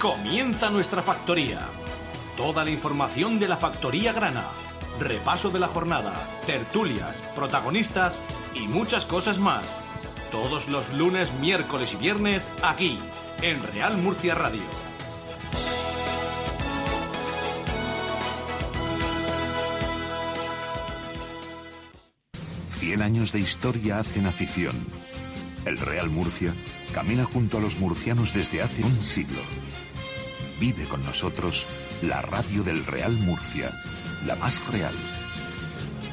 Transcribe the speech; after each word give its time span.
Comienza 0.00 0.70
nuestra 0.70 1.02
factoría. 1.02 1.60
Toda 2.34 2.64
la 2.64 2.70
información 2.70 3.38
de 3.38 3.46
la 3.46 3.58
factoría 3.58 4.14
grana. 4.14 4.46
Repaso 4.98 5.50
de 5.50 5.58
la 5.58 5.68
jornada, 5.68 6.14
tertulias, 6.46 7.20
protagonistas 7.36 8.22
y 8.54 8.66
muchas 8.66 9.04
cosas 9.04 9.38
más. 9.38 9.76
Todos 10.32 10.70
los 10.70 10.90
lunes, 10.94 11.34
miércoles 11.34 11.92
y 11.92 11.96
viernes 11.98 12.50
aquí, 12.62 12.98
en 13.42 13.62
Real 13.62 13.98
Murcia 13.98 14.34
Radio. 14.34 14.62
Cien 22.70 23.02
años 23.02 23.32
de 23.32 23.40
historia 23.40 23.98
hacen 23.98 24.24
afición. 24.24 24.76
El 25.66 25.76
Real 25.76 26.08
Murcia 26.08 26.54
camina 26.94 27.24
junto 27.26 27.58
a 27.58 27.60
los 27.60 27.78
murcianos 27.78 28.32
desde 28.32 28.62
hace 28.62 28.82
un 28.82 29.04
siglo 29.04 29.40
Vive 30.60 30.84
con 30.84 31.02
nosotros 31.04 31.66
la 32.02 32.20
radio 32.20 32.62
del 32.62 32.84
Real 32.84 33.12
Murcia, 33.12 33.70
la 34.26 34.36
más 34.36 34.60
real. 34.70 34.92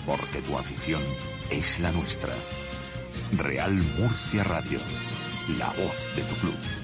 Porque 0.05 0.41
tu 0.41 0.57
afición 0.57 1.01
es 1.51 1.81
la 1.81 1.91
nuestra. 1.91 2.33
Real 3.37 3.73
Murcia 3.99 4.45
Radio, 4.45 4.79
la 5.59 5.67
voz 5.67 6.07
de 6.15 6.21
tu 6.21 6.35
club. 6.35 6.76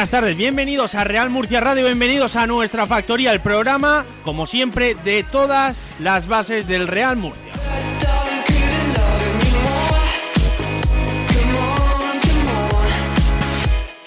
Buenas 0.00 0.10
tardes, 0.12 0.34
bienvenidos 0.34 0.94
a 0.94 1.04
Real 1.04 1.28
Murcia 1.28 1.60
Radio, 1.60 1.84
bienvenidos 1.84 2.34
a 2.34 2.46
nuestra 2.46 2.86
factoría, 2.86 3.34
el 3.34 3.40
programa, 3.40 4.06
como 4.24 4.46
siempre, 4.46 4.94
de 4.94 5.24
todas 5.24 5.76
las 5.98 6.26
bases 6.26 6.66
del 6.66 6.88
Real 6.88 7.18
Murcia. 7.18 7.52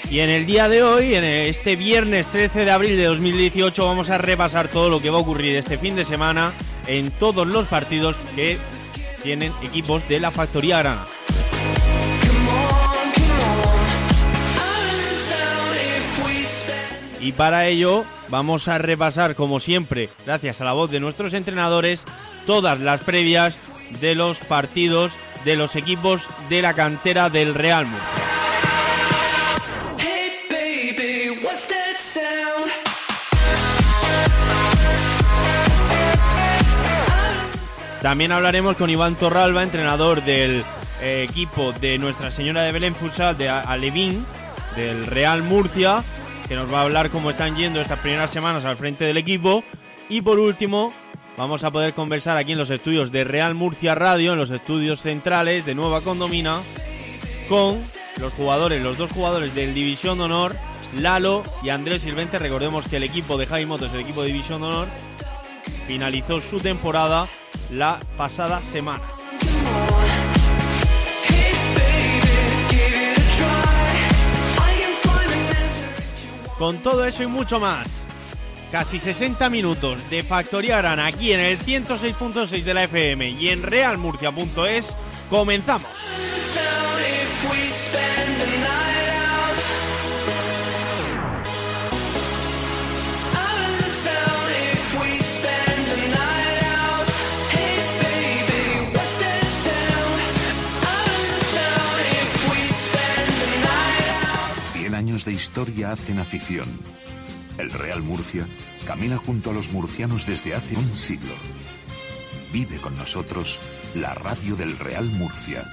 Y 0.10 0.20
en 0.22 0.32
el 0.32 0.48
día 0.48 0.68
de 0.68 0.82
hoy, 0.82 1.14
en 1.14 1.24
este 1.24 1.76
viernes 1.76 2.26
13 2.26 2.66
de 2.66 2.72
abril 2.72 2.98
de 2.98 3.04
2018, 3.04 3.86
vamos 3.86 4.10
a 4.10 4.18
repasar 4.18 4.70
todo 4.70 4.90
lo 4.90 5.00
que 5.00 5.12
va 5.12 5.20
a 5.20 5.22
ocurrir 5.22 5.56
este 5.58 5.78
fin 5.78 5.96
de 5.96 6.06
semana 6.06 6.54
en 6.88 7.12
todos 7.12 7.46
los 7.46 7.68
partidos 7.68 8.18
que 8.36 8.58
tienen 9.22 9.52
equipos 9.62 10.10
de 10.10 10.20
la 10.20 10.32
Factoría 10.32 10.80
Grana. 10.80 11.06
Y 17.24 17.32
para 17.32 17.68
ello 17.68 18.04
vamos 18.28 18.68
a 18.68 18.78
repasar, 18.78 19.36
como 19.36 19.62
siempre, 19.62 20.10
gracias 20.26 20.60
a 20.60 20.66
la 20.66 20.74
voz 20.74 20.92
de 20.92 21.00
nuestros 21.00 21.34
entrenadores, 21.34 22.04
todas 22.46 22.82
las 22.82 23.00
previas 23.00 23.56
de 24.02 24.14
los 24.14 24.40
partidos 24.40 25.14
de 25.46 25.56
los 25.56 25.78
equipos 25.78 26.22
de 26.50 26.62
la 26.62 26.74
cantera 26.74 27.30
del 27.30 27.54
Real 27.54 27.86
Murcia. 27.86 28.24
También 38.02 38.34
hablaremos 38.34 38.76
con 38.76 38.90
Iván 38.90 39.16
Torralba, 39.16 39.64
entrenador 39.64 40.22
del 40.24 40.66
eh, 41.02 41.26
equipo 41.30 41.72
de 41.72 41.98
Nuestra 41.98 42.32
Señora 42.32 42.64
de 42.64 42.74
Belén 42.74 42.96
Futsal 42.96 43.38
de 43.38 43.48
Alevín, 43.48 44.26
del 44.76 45.08
Real 45.08 45.42
Murcia, 45.42 46.04
que 46.54 46.60
nos 46.60 46.72
va 46.72 46.82
a 46.82 46.84
hablar 46.84 47.10
cómo 47.10 47.32
están 47.32 47.56
yendo 47.56 47.82
estas 47.82 47.98
primeras 47.98 48.30
semanas 48.30 48.64
al 48.64 48.78
frente 48.78 49.06
del 49.06 49.18
equipo. 49.18 49.64
Y 50.08 50.22
por 50.22 50.38
último, 50.38 50.94
vamos 51.36 51.64
a 51.64 51.72
poder 51.72 51.96
conversar 51.96 52.38
aquí 52.38 52.52
en 52.52 52.60
los 52.60 52.70
estudios 52.70 53.12
de 53.12 53.24
Real 53.24 53.56
Murcia 53.56 53.96
Radio, 53.96 54.34
en 54.34 54.38
los 54.38 54.52
estudios 54.52 55.02
centrales 55.02 55.66
de 55.66 55.74
Nueva 55.74 56.02
Condomina, 56.02 56.60
con 57.50 57.80
los 58.20 58.34
jugadores, 58.34 58.84
los 58.84 59.00
dos 59.00 59.12
jugadores 59.12 59.56
del 59.56 59.74
División 59.74 60.22
Honor, 60.22 60.56
Lalo 61.00 61.42
y 61.64 61.70
Andrés 61.70 62.04
Silvente. 62.04 62.38
Recordemos 62.38 62.88
que 62.88 62.98
el 62.98 63.04
equipo 63.04 63.36
de 63.36 63.48
Jaime 63.48 63.70
Motos, 63.70 63.92
el 63.92 64.02
equipo 64.02 64.22
de 64.22 64.28
División 64.28 64.62
Honor, 64.62 64.88
finalizó 65.88 66.40
su 66.40 66.60
temporada 66.60 67.28
la 67.72 67.98
pasada 68.16 68.62
semana. 68.62 69.02
Con 76.64 76.78
todo 76.78 77.04
eso 77.04 77.24
y 77.24 77.28
mucho 77.28 77.60
más, 77.60 77.90
casi 78.72 78.98
60 78.98 79.50
minutos 79.50 79.98
de 80.10 80.24
Factoría 80.24 80.78
Grana 80.78 81.08
aquí 81.08 81.34
en 81.34 81.42
el 81.42 81.60
106.6 81.60 82.64
de 82.64 82.74
la 82.74 82.86
FM 82.86 83.32
y 83.32 83.50
en 83.50 83.64
realmurcia.es, 83.64 84.96
comenzamos. 85.30 85.90
De 105.22 105.32
historia 105.32 105.92
hacen 105.92 106.18
afición. 106.18 106.68
El 107.60 107.72
Real 107.72 108.02
Murcia 108.02 108.48
camina 108.88 109.18
junto 109.18 109.52
a 109.52 109.54
los 109.54 109.72
murcianos 109.72 110.26
desde 110.26 110.56
hace 110.56 110.76
un 110.76 110.98
siglo. 110.98 111.34
Vive 112.52 112.78
con 112.78 112.96
nosotros 112.96 113.60
la 113.94 114.16
radio 114.16 114.56
del 114.56 114.78
Real 114.80 115.06
Murcia, 115.06 115.64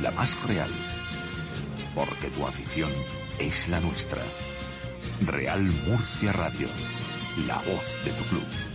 la 0.00 0.12
más 0.12 0.42
real. 0.48 0.70
Porque 1.94 2.28
tu 2.28 2.46
afición 2.46 2.90
es 3.38 3.68
la 3.68 3.80
nuestra. 3.80 4.22
Real 5.26 5.62
Murcia 5.86 6.32
Radio, 6.32 6.68
la 7.46 7.56
voz 7.56 8.02
de 8.02 8.12
tu 8.12 8.24
club. 8.24 8.65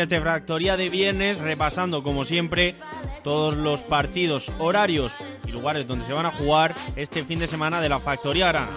Ya 0.00 0.16
esta 0.16 0.30
Factoría 0.30 0.76
de 0.76 0.88
viernes 0.88 1.38
repasando 1.38 2.02
como 2.02 2.24
siempre 2.24 2.74
todos 3.22 3.54
los 3.54 3.82
partidos, 3.82 4.50
horarios 4.58 5.12
y 5.46 5.52
lugares 5.52 5.86
donde 5.86 6.06
se 6.06 6.12
van 6.12 6.26
a 6.26 6.30
jugar 6.30 6.74
este 6.96 7.24
fin 7.24 7.38
de 7.38 7.48
semana 7.48 7.80
de 7.80 7.88
la 7.88 7.98
Factoría 7.98 8.48
Grana. 8.48 8.70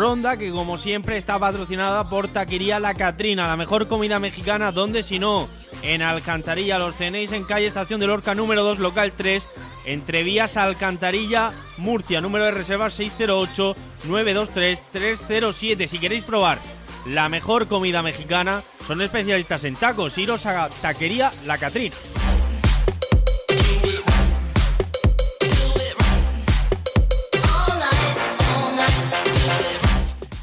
ronda 0.00 0.38
que 0.38 0.50
como 0.50 0.78
siempre 0.78 1.18
está 1.18 1.38
patrocinada 1.38 2.08
por 2.08 2.28
Taquería 2.28 2.80
La 2.80 2.94
Catrina, 2.94 3.46
la 3.46 3.58
mejor 3.58 3.86
comida 3.86 4.18
mexicana, 4.18 4.72
donde 4.72 5.02
si 5.02 5.18
no, 5.18 5.46
en 5.82 6.00
Alcantarilla 6.00 6.78
los 6.78 6.94
tenéis 6.94 7.32
en 7.32 7.44
calle 7.44 7.66
Estación 7.66 8.00
de 8.00 8.06
Lorca 8.06 8.34
número 8.34 8.64
2, 8.64 8.78
local 8.78 9.12
3, 9.14 9.46
entre 9.84 10.22
vías 10.22 10.56
Alcantarilla, 10.56 11.52
Murcia, 11.78 12.20
número 12.20 12.44
de 12.46 12.52
reserva 12.52 12.88
608-923-307. 12.88 15.86
Si 15.86 15.98
queréis 15.98 16.24
probar 16.24 16.58
la 17.06 17.28
mejor 17.28 17.68
comida 17.68 18.02
mexicana, 18.02 18.62
son 18.86 19.02
especialistas 19.02 19.64
en 19.64 19.76
tacos, 19.76 20.16
iros 20.18 20.46
a 20.46 20.68
Taquería 20.68 21.32
La 21.46 21.58
Catrina. 21.58 21.94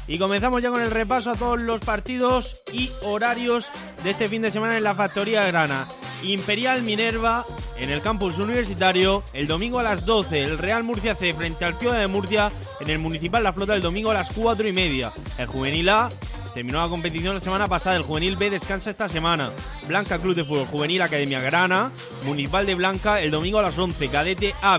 Y 0.08 0.18
comenzamos 0.18 0.62
ya 0.62 0.70
con 0.70 0.80
el 0.80 0.90
repaso 0.90 1.32
a 1.32 1.36
todos 1.36 1.60
los 1.60 1.80
partidos 1.80 2.62
y 2.72 2.90
horarios 3.02 3.70
de 4.02 4.10
este 4.10 4.30
fin 4.30 4.40
de 4.40 4.50
semana 4.50 4.78
en 4.78 4.84
la 4.84 4.94
Factoría 4.94 5.44
Grana. 5.44 5.86
Imperial 6.22 6.82
Minerva 6.82 7.44
en 7.76 7.90
el 7.90 8.02
campus 8.02 8.38
universitario 8.38 9.22
el 9.32 9.46
domingo 9.46 9.78
a 9.78 9.82
las 9.82 10.04
12. 10.04 10.42
El 10.42 10.58
Real 10.58 10.82
Murcia 10.82 11.14
C 11.14 11.32
frente 11.34 11.64
al 11.64 11.78
Ciudad 11.78 12.00
de 12.00 12.06
Murcia 12.08 12.50
en 12.80 12.90
el 12.90 12.98
Municipal 12.98 13.42
La 13.42 13.52
Flota 13.52 13.74
el 13.74 13.82
domingo 13.82 14.10
a 14.10 14.14
las 14.14 14.30
4 14.30 14.68
y 14.68 14.72
media. 14.72 15.12
El 15.38 15.46
Juvenil 15.46 15.88
A 15.88 16.08
terminó 16.54 16.80
la 16.80 16.88
competición 16.88 17.34
la 17.34 17.40
semana 17.40 17.68
pasada. 17.68 17.96
El 17.96 18.02
Juvenil 18.02 18.36
B 18.36 18.50
descansa 18.50 18.90
esta 18.90 19.08
semana. 19.08 19.52
Blanca 19.86 20.18
Club 20.18 20.34
de 20.34 20.44
Fútbol 20.44 20.66
Juvenil 20.66 21.02
Academia 21.02 21.40
Grana. 21.40 21.92
Municipal 22.24 22.66
de 22.66 22.74
Blanca 22.74 23.20
el 23.20 23.30
domingo 23.30 23.58
a 23.58 23.62
las 23.62 23.78
11. 23.78 24.08
Cadete 24.08 24.54
A 24.60 24.78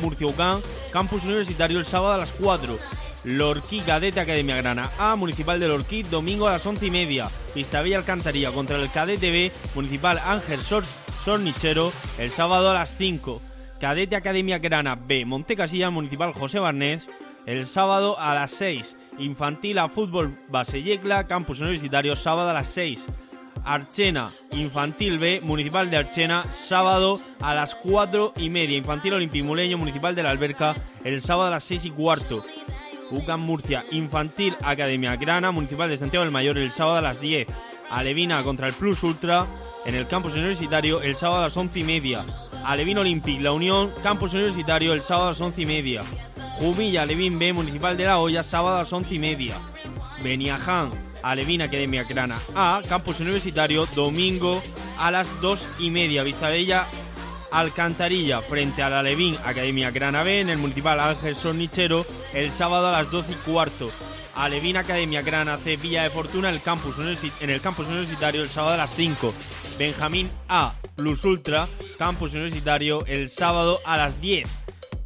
Murcia 0.00 0.26
Ucán. 0.26 0.60
Campus 0.92 1.24
Universitario 1.24 1.78
el 1.78 1.84
sábado 1.84 2.14
a 2.14 2.18
las 2.18 2.32
4. 2.32 2.78
Lorquí 3.28 3.80
Cadete 3.80 4.20
Academia 4.20 4.56
Grana 4.56 4.90
A, 4.98 5.14
Municipal 5.14 5.60
de 5.60 5.68
Lorquí, 5.68 6.02
domingo 6.02 6.48
a 6.48 6.52
las 6.52 6.64
once 6.64 6.86
y 6.86 6.90
media. 6.90 7.28
Vistabella 7.54 7.98
Alcantarilla 7.98 8.52
contra 8.52 8.76
el 8.76 8.90
Cadete 8.90 9.30
B, 9.30 9.52
Municipal 9.74 10.18
Ángel 10.24 10.60
Sor 10.62 10.82
Sornichero, 11.24 11.92
el 12.18 12.30
sábado 12.30 12.70
a 12.70 12.74
las 12.74 12.96
5. 12.96 13.42
Cadete 13.78 14.16
Academia 14.16 14.58
Grana 14.58 14.94
B, 14.94 15.26
Montecasilla, 15.26 15.90
Municipal 15.90 16.32
José 16.32 16.58
Barnés, 16.58 17.06
el 17.44 17.66
sábado 17.66 18.18
a 18.18 18.34
las 18.34 18.50
6. 18.52 18.96
Infantil 19.18 19.78
a 19.78 19.90
Fútbol 19.90 20.38
Base 20.48 20.82
Yecla, 20.82 21.26
Campus 21.26 21.60
Universitario, 21.60 22.16
sábado 22.16 22.48
a 22.48 22.54
las 22.54 22.68
6. 22.68 23.04
Archena, 23.62 24.30
Infantil 24.52 25.18
B, 25.18 25.40
Municipal 25.42 25.90
de 25.90 25.98
Archena, 25.98 26.50
sábado 26.50 27.20
a 27.40 27.54
las 27.54 27.74
4 27.74 28.32
y 28.38 28.48
media. 28.48 28.78
Infantil 28.78 29.12
Olimpimuleño, 29.12 29.76
Municipal 29.76 30.14
de 30.14 30.22
la 30.22 30.30
Alberca, 30.30 30.76
el 31.04 31.20
sábado 31.20 31.48
a 31.48 31.50
las 31.50 31.64
6 31.64 31.84
y 31.84 31.90
cuarto. 31.90 32.42
UCAM 33.10 33.40
Murcia, 33.40 33.84
Infantil 33.90 34.56
Academia 34.62 35.16
Grana, 35.16 35.52
Municipal 35.52 35.88
de 35.88 35.98
Santiago 35.98 36.24
del 36.24 36.32
Mayor, 36.32 36.58
el 36.58 36.70
sábado 36.70 36.96
a 36.96 37.00
las 37.00 37.20
10. 37.20 37.46
Alevina 37.90 38.42
contra 38.42 38.66
el 38.66 38.74
Plus 38.74 39.02
Ultra 39.02 39.46
en 39.86 39.94
el 39.94 40.06
campus 40.06 40.34
universitario 40.34 41.00
el 41.02 41.14
sábado 41.14 41.40
a 41.40 41.44
las 41.44 41.56
11 41.56 41.78
y 41.78 41.84
media. 41.84 42.24
Alevin 42.64 42.98
Olympic, 42.98 43.40
La 43.40 43.52
Unión, 43.52 43.90
campus 44.02 44.34
universitario 44.34 44.92
el 44.92 45.02
sábado 45.02 45.28
a 45.28 45.30
las 45.30 45.40
11 45.40 45.62
y 45.62 45.66
media. 45.66 46.02
Jumilla, 46.58 47.02
Alevin 47.02 47.38
B, 47.38 47.52
Municipal 47.52 47.96
de 47.96 48.04
La 48.04 48.18
Hoya, 48.18 48.42
sábado 48.42 48.76
a 48.76 48.80
las 48.80 48.92
11 48.92 49.14
y 49.14 49.18
media. 49.18 49.54
Beniaján, 50.22 50.90
Alevin 51.22 51.62
Academia 51.62 52.04
Grana 52.04 52.36
A, 52.54 52.82
campus 52.88 53.20
universitario, 53.20 53.86
domingo 53.94 54.60
a 54.98 55.10
las 55.10 55.40
2 55.40 55.68
y 55.78 55.90
media. 55.90 56.24
Vistabella 56.24 56.86
Alcantarilla 57.50 58.42
frente 58.42 58.82
a 58.82 58.90
la 58.90 59.02
Levín 59.02 59.36
Academia 59.44 59.90
Grana 59.90 60.22
B 60.22 60.40
en 60.40 60.50
el 60.50 60.58
Municipal 60.58 61.00
Ángel 61.00 61.34
Sornichero 61.34 62.04
el 62.34 62.50
sábado 62.50 62.88
a 62.88 62.92
las 62.92 63.10
12 63.10 63.32
y 63.32 63.34
cuarto. 63.36 63.90
Alevín 64.36 64.76
Academia 64.76 65.22
Grana 65.22 65.58
C 65.58 65.76
Villa 65.76 66.04
de 66.04 66.10
Fortuna 66.10 66.50
el 66.50 66.60
campus 66.60 66.96
en 67.40 67.50
el 67.50 67.60
campus 67.60 67.86
universitario 67.86 68.42
el 68.42 68.48
sábado 68.48 68.74
a 68.74 68.76
las 68.76 68.90
5. 68.94 69.34
Benjamín 69.78 70.30
A 70.48 70.74
Plus 70.94 71.24
Ultra 71.24 71.66
campus 71.98 72.34
universitario 72.34 73.04
el 73.06 73.28
sábado 73.30 73.80
a 73.84 73.96
las 73.96 74.20
10. 74.20 74.48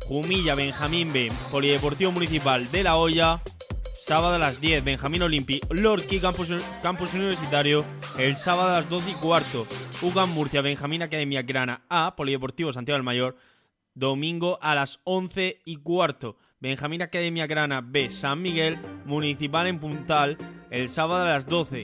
Jumilla 0.07 0.55
Benjamín 0.55 1.13
B 1.13 1.31
Polideportivo 1.51 2.13
Municipal 2.13 2.71
de 2.71 2.83
La 2.83 2.97
Hoya 2.97 3.41
sábado 4.05 4.35
a 4.35 4.39
las 4.39 4.61
10, 4.61 4.83
Benjamín 4.83 5.23
Olimpi, 5.23 5.61
Lorqui, 5.71 6.19
campus, 6.19 6.51
Universitario, 7.15 7.85
el 8.19 8.35
sábado 8.35 8.71
a 8.71 8.81
las 8.81 8.91
12 8.91 9.13
y 9.13 9.15
cuarto, 9.15 9.67
UGAM 10.03 10.35
Murcia, 10.35 10.61
Benjamín 10.61 11.03
Academia 11.03 11.43
Grana 11.43 11.83
A, 11.89 12.17
Polideportivo 12.17 12.73
Santiago 12.73 12.97
del 12.97 13.05
Mayor, 13.05 13.37
domingo 13.95 14.59
a 14.61 14.75
las 14.75 14.99
11 15.05 15.61
y 15.65 15.77
cuarto, 15.77 16.37
Benjamín 16.59 17.03
Academia 17.03 17.47
Grana 17.47 17.81
B, 17.81 18.11
San 18.11 18.43
Miguel, 18.43 18.81
Municipal 19.05 19.69
en 19.69 19.79
Puntal, 19.79 20.37
el 20.71 20.89
sábado 20.89 21.23
a 21.23 21.35
las 21.35 21.47
12, 21.47 21.83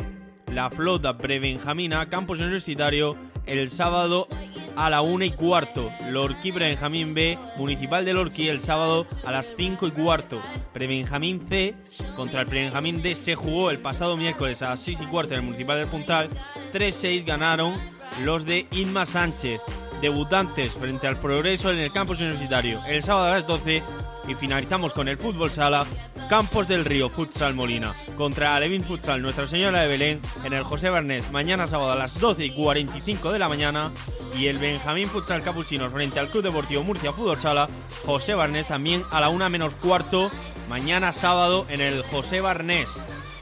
La 0.53 0.70
Flota 0.70 1.19
Pre-Benjamina, 1.19 2.09
campus 2.09 2.41
universitario, 2.41 3.17
el 3.48 3.70
sábado 3.70 4.28
a 4.76 4.90
la 4.90 5.00
1 5.00 5.24
y 5.24 5.30
cuarto. 5.30 5.90
Lorquí 6.10 6.50
Benjamín 6.50 7.14
B, 7.14 7.38
Municipal 7.56 8.04
de 8.04 8.12
Lorquí, 8.12 8.48
el 8.48 8.60
sábado 8.60 9.06
a 9.24 9.32
las 9.32 9.54
5 9.56 9.86
y 9.86 9.90
cuarto. 9.90 10.40
Prebenjamín 10.72 11.46
C 11.48 11.74
contra 12.14 12.42
el 12.42 12.46
Prebenjamín 12.46 13.02
D 13.02 13.14
se 13.14 13.34
jugó 13.34 13.70
el 13.70 13.78
pasado 13.78 14.16
miércoles 14.16 14.62
a 14.62 14.70
las 14.70 14.80
6 14.80 15.00
y 15.00 15.06
cuarto 15.06 15.34
en 15.34 15.40
el 15.40 15.46
Municipal 15.46 15.78
del 15.78 15.88
Puntal. 15.88 16.28
3-6 16.72 17.24
ganaron 17.24 17.74
los 18.22 18.44
de 18.44 18.66
Inma 18.72 19.06
Sánchez. 19.06 19.60
Debutantes 20.00 20.72
frente 20.72 21.06
al 21.06 21.18
Progreso 21.18 21.70
en 21.70 21.78
el 21.78 21.92
campus 21.92 22.20
universitario 22.20 22.80
el 22.86 23.02
sábado 23.02 23.26
a 23.26 23.36
las 23.36 23.46
12 23.46 23.82
y 24.28 24.34
finalizamos 24.34 24.92
con 24.92 25.08
el 25.08 25.18
fútbol 25.18 25.50
sala 25.50 25.84
Campos 26.28 26.68
del 26.68 26.84
Río 26.84 27.08
Futsal 27.08 27.54
Molina 27.54 27.94
contra 28.16 28.54
Alevin 28.54 28.84
Futsal 28.84 29.22
Nuestra 29.22 29.46
Señora 29.46 29.80
de 29.80 29.88
Belén 29.88 30.20
en 30.44 30.52
el 30.52 30.64
José 30.64 30.90
Bernés 30.90 31.30
mañana 31.32 31.66
sábado 31.66 31.92
a 31.92 31.96
las 31.96 32.20
12 32.20 32.44
y 32.44 32.50
45 32.50 33.32
de 33.32 33.38
la 33.38 33.48
mañana 33.48 33.90
y 34.38 34.46
el 34.46 34.58
Benjamín 34.58 35.08
Futsal 35.08 35.42
Capuchinos 35.42 35.92
frente 35.92 36.20
al 36.20 36.28
Club 36.28 36.44
Deportivo 36.44 36.84
Murcia 36.84 37.12
Fútbol 37.12 37.38
Sala 37.38 37.68
José 38.04 38.34
Barnés 38.34 38.68
también 38.68 39.02
a 39.10 39.20
la 39.20 39.30
1 39.30 39.48
menos 39.48 39.74
cuarto 39.76 40.30
mañana 40.68 41.12
sábado 41.12 41.66
en 41.70 41.80
el 41.80 42.02
José 42.02 42.40
Barnés. 42.40 42.88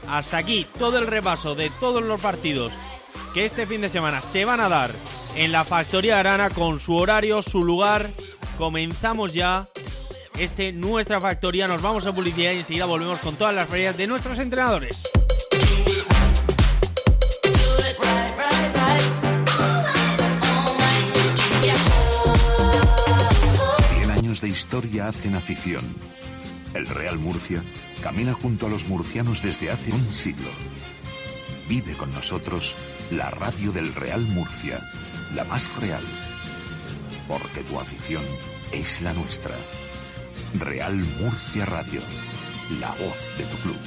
Hasta 0.07 0.37
aquí 0.37 0.65
todo 0.79 0.97
el 0.97 1.07
repaso 1.07 1.55
de 1.55 1.69
todos 1.81 2.01
los 2.01 2.21
partidos 2.21 2.71
que 3.33 3.45
este 3.45 3.67
fin 3.67 3.81
de 3.81 3.89
semana 3.89 4.21
se 4.21 4.45
van 4.45 4.61
a 4.61 4.69
dar 4.69 4.91
en 5.37 5.51
la 5.51 5.63
Factoría 5.63 6.19
Arana 6.19 6.49
con 6.49 6.79
su 6.79 6.95
horario, 6.95 7.41
su 7.41 7.63
lugar. 7.63 8.09
Comenzamos 8.57 9.33
ya 9.33 9.67
este 10.37 10.71
Nuestra 10.71 11.21
Factoría. 11.21 11.67
Nos 11.67 11.81
vamos 11.81 12.05
a 12.05 12.13
publicidad 12.13 12.53
y 12.53 12.57
enseguida 12.57 12.85
volvemos 12.85 13.19
con 13.19 13.35
todas 13.35 13.53
las 13.53 13.69
ferias 13.69 13.95
de 13.95 14.07
nuestros 14.07 14.39
entrenadores. 14.39 15.03
100 24.01 24.11
años 24.11 24.41
de 24.41 24.49
historia 24.49 25.07
hacen 25.07 25.35
afición. 25.35 25.85
El 26.73 26.87
Real 26.87 27.19
Murcia 27.19 27.61
camina 28.01 28.33
junto 28.33 28.65
a 28.65 28.69
los 28.69 28.87
murcianos 28.87 29.43
desde 29.43 29.69
hace 29.69 29.91
un 29.91 30.13
siglo. 30.13 30.49
Vive 31.69 31.93
con 31.93 32.11
nosotros 32.11 32.75
la 33.11 33.29
radio 33.29 33.71
del 33.71 33.93
Real 33.93 34.21
Murcia, 34.21 34.79
la 35.35 35.43
más 35.45 35.69
real. 35.81 36.03
Porque 37.27 37.61
tu 37.63 37.79
afición 37.79 38.23
es 38.71 39.01
la 39.01 39.13
nuestra. 39.13 39.55
Real 40.59 40.95
Murcia 41.19 41.65
Radio, 41.65 42.01
la 42.79 42.89
voz 42.89 43.37
de 43.37 43.43
tu 43.43 43.57
club. 43.57 43.77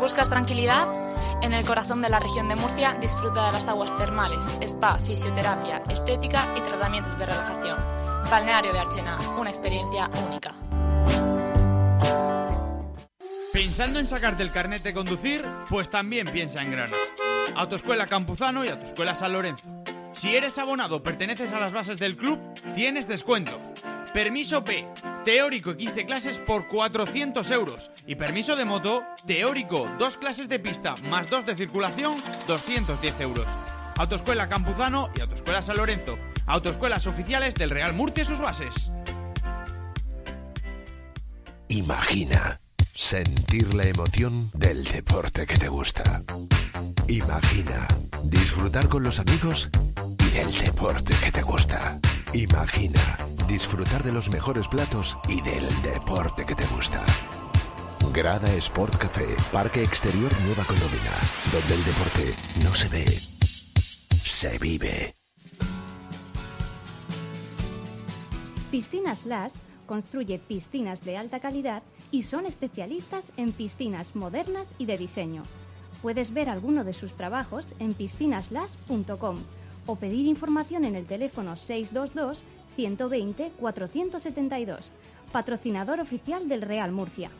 ¿Buscas 0.00 0.28
tranquilidad? 0.28 1.04
En 1.42 1.52
el 1.52 1.66
corazón 1.66 2.00
de 2.00 2.08
la 2.08 2.20
región 2.20 2.48
de 2.48 2.56
Murcia 2.56 2.96
disfruta 3.00 3.46
de 3.46 3.52
las 3.52 3.68
aguas 3.68 3.94
termales, 3.96 4.44
spa, 4.62 4.96
fisioterapia, 4.98 5.82
estética 5.90 6.48
y 6.56 6.60
tratamientos 6.60 7.18
de 7.18 7.26
relajación. 7.26 7.78
Balneario 8.30 8.72
de 8.72 8.78
Archena, 8.78 9.18
una 9.38 9.50
experiencia 9.50 10.10
única. 10.26 10.54
¿Pensando 13.64 13.98
en 13.98 14.06
sacarte 14.06 14.42
el 14.42 14.52
carnet 14.52 14.82
de 14.82 14.92
conducir? 14.92 15.42
Pues 15.70 15.88
también 15.88 16.26
piensa 16.26 16.60
en 16.60 16.70
Grana. 16.70 16.94
Autoescuela 17.56 18.06
Campuzano 18.06 18.62
y 18.62 18.68
Autoescuela 18.68 19.14
San 19.14 19.32
Lorenzo. 19.32 19.64
Si 20.12 20.36
eres 20.36 20.58
abonado 20.58 21.02
perteneces 21.02 21.50
a 21.50 21.58
las 21.58 21.72
bases 21.72 21.98
del 21.98 22.14
club, 22.14 22.38
tienes 22.74 23.08
descuento. 23.08 23.58
Permiso 24.12 24.62
P, 24.64 24.86
teórico 25.24 25.70
y 25.70 25.76
15 25.76 26.04
clases 26.04 26.40
por 26.40 26.68
400 26.68 27.50
euros. 27.52 27.90
Y 28.06 28.16
permiso 28.16 28.54
de 28.54 28.66
moto, 28.66 29.02
teórico, 29.26 29.88
dos 29.98 30.18
clases 30.18 30.50
de 30.50 30.58
pista 30.58 30.92
más 31.08 31.30
dos 31.30 31.46
de 31.46 31.56
circulación, 31.56 32.14
210 32.46 33.20
euros. 33.22 33.46
Autoescuela 33.96 34.46
Campuzano 34.46 35.08
y 35.16 35.22
Autoescuela 35.22 35.62
San 35.62 35.78
Lorenzo. 35.78 36.18
Autoescuelas 36.44 37.06
oficiales 37.06 37.54
del 37.54 37.70
Real 37.70 37.94
Murcia 37.94 38.24
y 38.24 38.26
sus 38.26 38.40
bases. 38.40 38.90
Imagina 41.68 42.60
sentir 42.94 43.74
la 43.74 43.84
emoción 43.84 44.50
del 44.54 44.84
deporte 44.84 45.46
que 45.46 45.56
te 45.56 45.68
gusta. 45.68 46.22
Imagina 47.08 47.88
disfrutar 48.24 48.88
con 48.88 49.02
los 49.02 49.18
amigos 49.18 49.68
y 50.20 50.30
del 50.30 50.52
deporte 50.64 51.12
que 51.22 51.32
te 51.32 51.42
gusta. 51.42 51.98
Imagina 52.32 53.00
disfrutar 53.48 54.02
de 54.04 54.12
los 54.12 54.30
mejores 54.30 54.68
platos 54.68 55.18
y 55.28 55.40
del 55.40 55.82
deporte 55.82 56.46
que 56.46 56.54
te 56.54 56.66
gusta. 56.66 57.04
Grada 58.12 58.52
Sport 58.54 58.96
Café, 58.96 59.26
Parque 59.52 59.82
Exterior 59.82 60.30
Nueva 60.42 60.64
Condomina, 60.64 61.12
donde 61.52 61.74
el 61.74 61.84
deporte 61.84 62.34
no 62.62 62.74
se 62.74 62.88
ve, 62.88 63.04
se 63.06 64.58
vive. 64.58 65.14
Piscinas 68.70 69.26
Las 69.26 69.54
construye 69.86 70.38
piscinas 70.38 71.04
de 71.04 71.16
alta 71.16 71.40
calidad 71.40 71.82
y 72.14 72.22
son 72.22 72.46
especialistas 72.46 73.32
en 73.36 73.50
piscinas 73.50 74.14
modernas 74.14 74.72
y 74.78 74.86
de 74.86 74.96
diseño. 74.96 75.42
Puedes 76.00 76.32
ver 76.32 76.48
alguno 76.48 76.84
de 76.84 76.92
sus 76.92 77.16
trabajos 77.16 77.66
en 77.80 77.92
piscinaslas.com 77.92 79.36
o 79.86 79.96
pedir 79.96 80.26
información 80.26 80.84
en 80.84 80.94
el 80.94 81.06
teléfono 81.06 81.56
622 81.56 82.44
120 82.76 83.50
472, 83.58 84.92
patrocinador 85.32 85.98
oficial 85.98 86.48
del 86.48 86.62
Real 86.62 86.92
Murcia. 86.92 87.32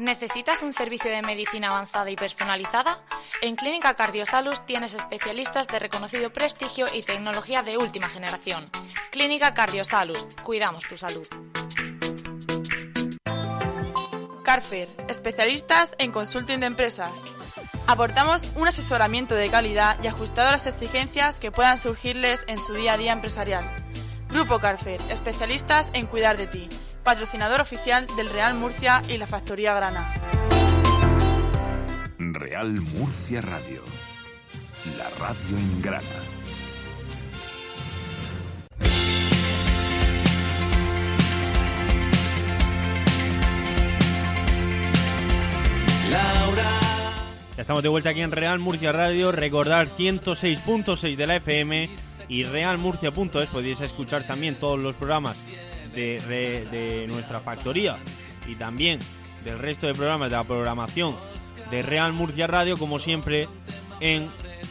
¿Necesitas 0.00 0.62
un 0.62 0.72
servicio 0.72 1.10
de 1.10 1.20
medicina 1.20 1.68
avanzada 1.68 2.10
y 2.10 2.16
personalizada? 2.16 3.04
En 3.42 3.54
Clínica 3.54 3.92
Cardiosalus 3.92 4.64
tienes 4.64 4.94
especialistas 4.94 5.68
de 5.68 5.78
reconocido 5.78 6.32
prestigio 6.32 6.86
y 6.94 7.02
tecnología 7.02 7.62
de 7.62 7.76
última 7.76 8.08
generación. 8.08 8.64
Clínica 9.10 9.52
Cardiosalus, 9.52 10.26
cuidamos 10.42 10.88
tu 10.88 10.96
salud. 10.96 11.28
Carfer, 14.42 14.88
especialistas 15.08 15.94
en 15.98 16.12
consulting 16.12 16.60
de 16.60 16.66
empresas. 16.66 17.12
Aportamos 17.86 18.48
un 18.56 18.68
asesoramiento 18.68 19.34
de 19.34 19.50
calidad 19.50 20.02
y 20.02 20.06
ajustado 20.06 20.48
a 20.48 20.52
las 20.52 20.66
exigencias 20.66 21.36
que 21.36 21.52
puedan 21.52 21.76
surgirles 21.76 22.42
en 22.46 22.58
su 22.58 22.72
día 22.72 22.94
a 22.94 22.96
día 22.96 23.12
empresarial. 23.12 23.70
Grupo 24.30 24.60
Carfer, 24.60 25.02
especialistas 25.10 25.90
en 25.92 26.06
cuidar 26.06 26.38
de 26.38 26.46
ti, 26.46 26.68
patrocinador 27.10 27.60
oficial 27.60 28.06
del 28.16 28.30
Real 28.30 28.54
Murcia 28.54 29.02
y 29.08 29.18
la 29.18 29.26
Factoría 29.26 29.74
Grana. 29.74 30.06
Real 32.18 32.72
Murcia 32.96 33.40
Radio. 33.40 33.82
La 34.96 35.10
radio 35.18 35.58
en 35.58 35.82
grana. 35.82 36.06
Ya 47.56 47.62
estamos 47.62 47.82
de 47.82 47.88
vuelta 47.88 48.10
aquí 48.10 48.22
en 48.22 48.30
Real 48.30 48.60
Murcia 48.60 48.92
Radio. 48.92 49.32
Recordar 49.32 49.88
106.6 49.88 51.16
de 51.16 51.26
la 51.26 51.34
FM 51.34 51.90
y 52.28 52.44
realmurcia.es. 52.44 53.48
Podéis 53.48 53.80
escuchar 53.80 54.22
también 54.28 54.54
todos 54.54 54.78
los 54.78 54.94
programas 54.94 55.36
de, 55.94 56.20
de 56.70 57.06
nuestra 57.08 57.40
factoría 57.40 57.98
y 58.46 58.54
también 58.54 58.98
del 59.44 59.58
resto 59.58 59.86
de 59.86 59.94
programas 59.94 60.30
de 60.30 60.36
la 60.36 60.44
programación 60.44 61.14
de 61.70 61.82
Real 61.82 62.12
Murcia 62.12 62.46
Radio, 62.46 62.76
como 62.76 62.98
siempre, 62.98 63.48
en 64.00 64.28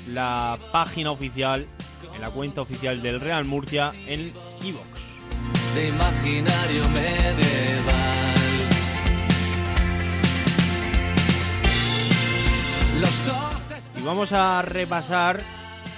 la 0.09 0.57
página 0.71 1.11
oficial, 1.11 1.65
en 2.13 2.21
la 2.21 2.29
cuenta 2.29 2.61
oficial 2.61 3.01
del 3.01 3.21
Real 3.21 3.45
Murcia 3.45 3.93
en 4.07 4.33
iVox. 4.63 4.85
de 5.75 5.87
imaginario 5.89 6.89
medieval. 6.89 8.29
Los 12.99 13.25
dos 13.25 13.55
Y 13.97 14.01
vamos 14.01 14.33
a 14.33 14.61
repasar 14.61 15.39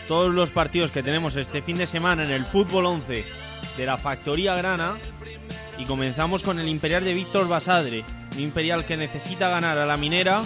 todos 0.08 0.34
los 0.34 0.52
partidos 0.52 0.92
que 0.92 1.02
tenemos 1.02 1.36
este 1.36 1.62
fin 1.62 1.78
de 1.78 1.88
semana 1.88 2.24
en 2.24 2.32
el 2.32 2.46
fútbol 2.46 2.86
11 2.86 3.41
de 3.78 3.86
la 3.86 3.98
Factoría 3.98 4.56
Grana. 4.56 4.94
Y 5.78 5.86
comenzamos 5.86 6.44
con 6.44 6.60
el 6.60 6.68
Imperial 6.68 7.04
de 7.04 7.14
Víctor 7.14 7.48
Basadre. 7.48 8.04
Un 8.36 8.42
Imperial 8.42 8.86
que 8.86 8.98
necesita 8.98 9.50
ganar 9.50 9.78
a 9.78 9.86
la 9.86 9.98
Minera 9.98 10.44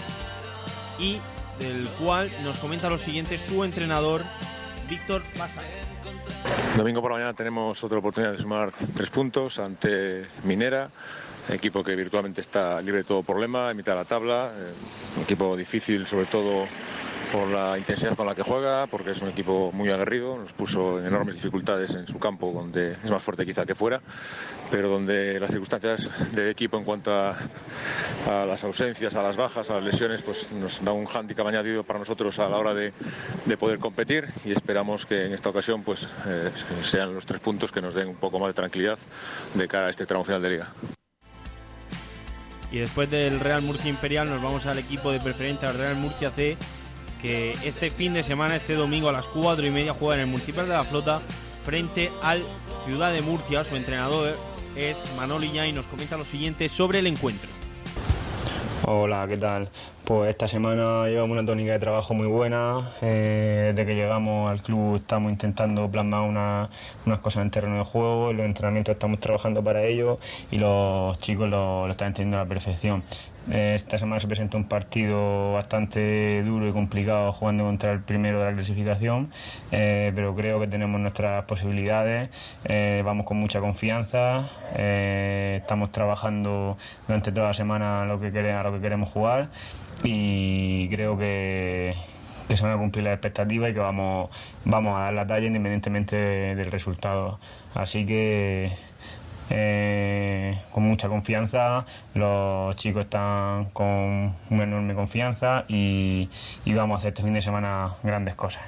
y 1.00 1.19
del 1.60 1.88
cual 2.00 2.29
nos 2.43 2.57
comenta 2.57 2.89
lo 2.89 2.98
siguiente 2.98 3.38
su 3.38 3.63
entrenador, 3.63 4.24
Víctor 4.89 5.24
Basadre. 5.38 5.69
Domingo 6.77 7.01
por 7.01 7.12
la 7.12 7.17
mañana 7.17 7.34
tenemos 7.34 7.84
otra 7.84 7.98
oportunidad 8.00 8.34
de 8.34 8.39
sumar 8.39 8.72
tres 8.95 9.10
puntos 9.10 9.60
ante 9.60 10.25
Minera, 10.43 10.89
equipo 11.50 11.84
que 11.84 11.95
virtualmente 11.95 12.41
está 12.41 12.81
libre 12.81 13.00
de 13.00 13.03
todo 13.05 13.24
problema, 13.24 13.72
en 13.72 13.77
mitad 13.77 13.93
de 13.93 14.00
la 14.00 14.05
tabla, 14.05 14.51
eh, 14.55 14.74
equipo 15.24 15.55
difícil 15.55 16.05
sobre 16.05 16.25
todo 16.25 16.67
por 17.36 17.50
la 17.50 17.77
intensidad 17.77 18.15
con 18.15 18.25
la 18.25 18.34
que 18.34 18.44
juega, 18.44 18.88
porque 18.88 19.12
es 19.12 19.22
un 19.22 19.27
equipo 19.27 19.70
muy 19.74 19.89
aguerrido, 19.89 20.38
nos 20.38 20.54
puso 20.54 21.00
en 21.00 21.08
enormes 21.08 21.36
dificultades 21.36 21.94
en 21.96 22.08
su 22.08 22.18
campo, 22.18 22.54
donde 22.54 22.94
es 22.94 23.12
más 23.12 23.22
fuerte 23.22 23.46
quizá 23.46 23.65
que 23.65 23.75
fuera, 23.75 24.00
pero 24.72 24.88
donde 24.88 25.38
las 25.38 25.51
circunstancias 25.51 26.10
del 26.34 26.48
equipo 26.48 26.77
en 26.77 26.86
cuanto 26.86 27.13
a, 27.13 27.36
a 28.25 28.46
las 28.46 28.63
ausencias, 28.63 29.15
a 29.15 29.22
las 29.22 29.36
bajas, 29.36 29.70
a 29.70 29.75
las 29.75 29.84
lesiones, 29.84 30.22
pues 30.22 30.50
nos 30.54 30.82
da 30.82 30.94
un 30.94 31.04
hándicap 31.04 31.46
añadido 31.46 31.84
para 31.84 32.00
nosotros 32.00 32.39
a 32.39 32.48
la 32.48 32.56
hora 32.56 32.74
de, 32.74 32.94
de 33.44 33.58
poder 33.58 33.80
competir 33.80 34.30
y 34.46 34.54
esperamos 34.54 35.06
que 35.06 35.25
en 35.25 35.34
esta 35.34 35.50
ocasión 35.50 35.84
pues 35.84 36.08
eh, 36.27 36.51
sean 36.84 37.13
los 37.13 37.25
tres 37.25 37.42
puntos 37.42 37.70
que 37.70 37.82
nos 37.82 37.94
den 37.94 38.08
un 38.08 38.15
poco 38.15 38.39
más 38.39 38.48
de 38.48 38.54
tranquilidad 38.54 38.98
de 39.56 39.68
cara 39.68 39.88
a 39.88 39.89
este 39.89 40.06
tramo 40.06 40.24
final 40.24 40.42
de 40.42 40.50
liga. 40.51 40.70
Y 42.72 42.80
después 42.80 43.12
del 43.12 43.42
Real 43.42 43.62
Murcia 43.62 43.89
Imperial 43.89 44.30
nos 44.30 44.42
vamos 44.42 44.65
al 44.68 44.80
equipo 44.80 45.12
de 45.12 45.20
preferente, 45.20 45.65
al 45.65 45.77
Real 45.77 45.96
Murcia 45.96 46.32
C, 46.32 46.58
este 47.29 47.91
fin 47.91 48.13
de 48.13 48.24
semana, 48.24 48.55
este 48.55 48.75
domingo 48.75 49.10
a 49.10 49.12
las 49.12 49.27
4 49.27 49.65
y 49.65 49.72
media, 49.72 49.94
juega 49.94 50.15
en 50.15 50.22
el 50.22 50.27
Municipal 50.27 50.67
de 50.67 50.74
la 50.74 50.84
Flota 50.84 51.22
frente 51.63 52.12
al 52.24 52.41
Ciudad 52.86 53.12
de 53.13 53.22
Murcia. 53.22 53.63
Su 53.63 53.75
entrenador 53.75 54.36
es 54.75 54.98
Manoli 55.17 55.48
y 55.60 55.72
nos 55.72 55.86
comenta 55.86 56.17
lo 56.17 56.25
siguiente 56.25 56.70
sobre 56.70 57.00
el 57.00 57.08
encuentro. 57.08 57.50
Hola, 58.88 59.25
¿qué 59.27 59.38
tal? 59.38 59.70
Pues 60.03 60.29
esta 60.29 60.48
semana 60.48 61.08
llevamos 61.08 61.32
una 61.32 61.44
tónica 61.44 61.72
de 61.72 61.79
trabajo 61.79 62.13
muy 62.13 62.27
buena. 62.27 62.91
eh, 63.01 63.72
desde 63.74 63.88
que 63.88 63.96
llegamos 63.96 64.51
al 64.51 64.62
club 64.62 64.98
estamos 64.98 65.32
intentando 65.32 65.89
plasmar 65.89 66.22
una- 66.22 66.70
unas 67.08 67.20
cosas 67.20 67.41
en 67.41 67.50
terreno 67.50 67.77
de 67.79 67.84
juego. 67.84 68.29
En 68.29 68.38
los 68.38 68.46
entrenamientos 68.46 68.94
estamos 68.94 69.20
trabajando 69.20 69.63
para 69.63 69.84
ello 69.84 70.20
y 70.51 70.60
los 70.60 71.20
chicos 71.20 71.50
lo, 71.50 71.88
lo 71.88 71.91
están 71.91 72.10
entendiendo 72.10 72.38
a 72.38 72.44
la 72.44 72.48
perfección. 72.50 73.01
Eh, 73.52 73.74
esta 73.75 74.00
semana 74.00 74.20
se 74.20 74.28
presenta 74.28 74.58
un 74.58 74.68
partido 74.68 75.54
bastante 75.54 76.42
duro 76.44 76.68
y 76.68 76.72
complicado 76.72 77.32
jugando 77.32 77.64
contra 77.64 77.92
el 77.92 78.02
primero 78.02 78.40
de 78.40 78.46
la 78.46 78.54
clasificación, 78.54 79.32
eh, 79.72 80.12
pero 80.16 80.36
creo 80.36 80.60
que 80.60 80.68
tenemos 80.68 81.00
nuestras 81.00 81.46
posibilidades. 81.46 82.30
eh, 82.66 83.02
vamos 83.06 83.25
con 83.25 83.38
mucha 83.38 83.60
confianza. 83.60 84.50
estamos 84.75 85.92
trabajando 85.92 86.78
durante 87.08 87.32
toda 87.32 87.48
la 87.48 87.54
semana 87.54 88.04
a 88.04 88.06
lo 88.06 88.20
que, 88.20 88.32
queremos 88.32 89.10
jugar 89.10 89.50
y 90.04 90.90
creo 90.90 91.18
que, 91.18 91.94
se 92.54 92.64
van 92.64 92.74
a 92.74 92.78
cumplir 92.78 93.04
las 93.06 93.14
expectativas 93.14 93.72
y 93.72 93.74
que 93.74 93.80
vamos, 93.80 94.30
vamos 94.66 94.98
a 94.98 95.04
dar 95.04 95.14
la 95.14 95.28
talla 95.28 95.48
independientemente 95.48 96.16
de- 96.16 96.56
del 96.56 96.72
resultado. 96.72 97.40
Así 97.74 98.06
que 98.06 98.72
eh, 99.50 100.60
con 100.72 100.84
mucha 100.84 101.08
confianza, 101.08 101.86
los 102.14 102.75
chicos 102.75 103.06
están 103.06 103.66
con 103.72 104.34
una 104.50 104.64
enorme 104.64 104.96
confianza 104.96 105.66
y, 105.68 106.30
y 106.66 106.74
vamos 106.74 106.96
a 106.96 106.98
hacer 107.00 107.10
este 107.10 107.24
fin 107.24 107.34
de 107.34 107.42
semana 107.42 107.96
grandes 108.04 108.36
cosas. 108.36 108.64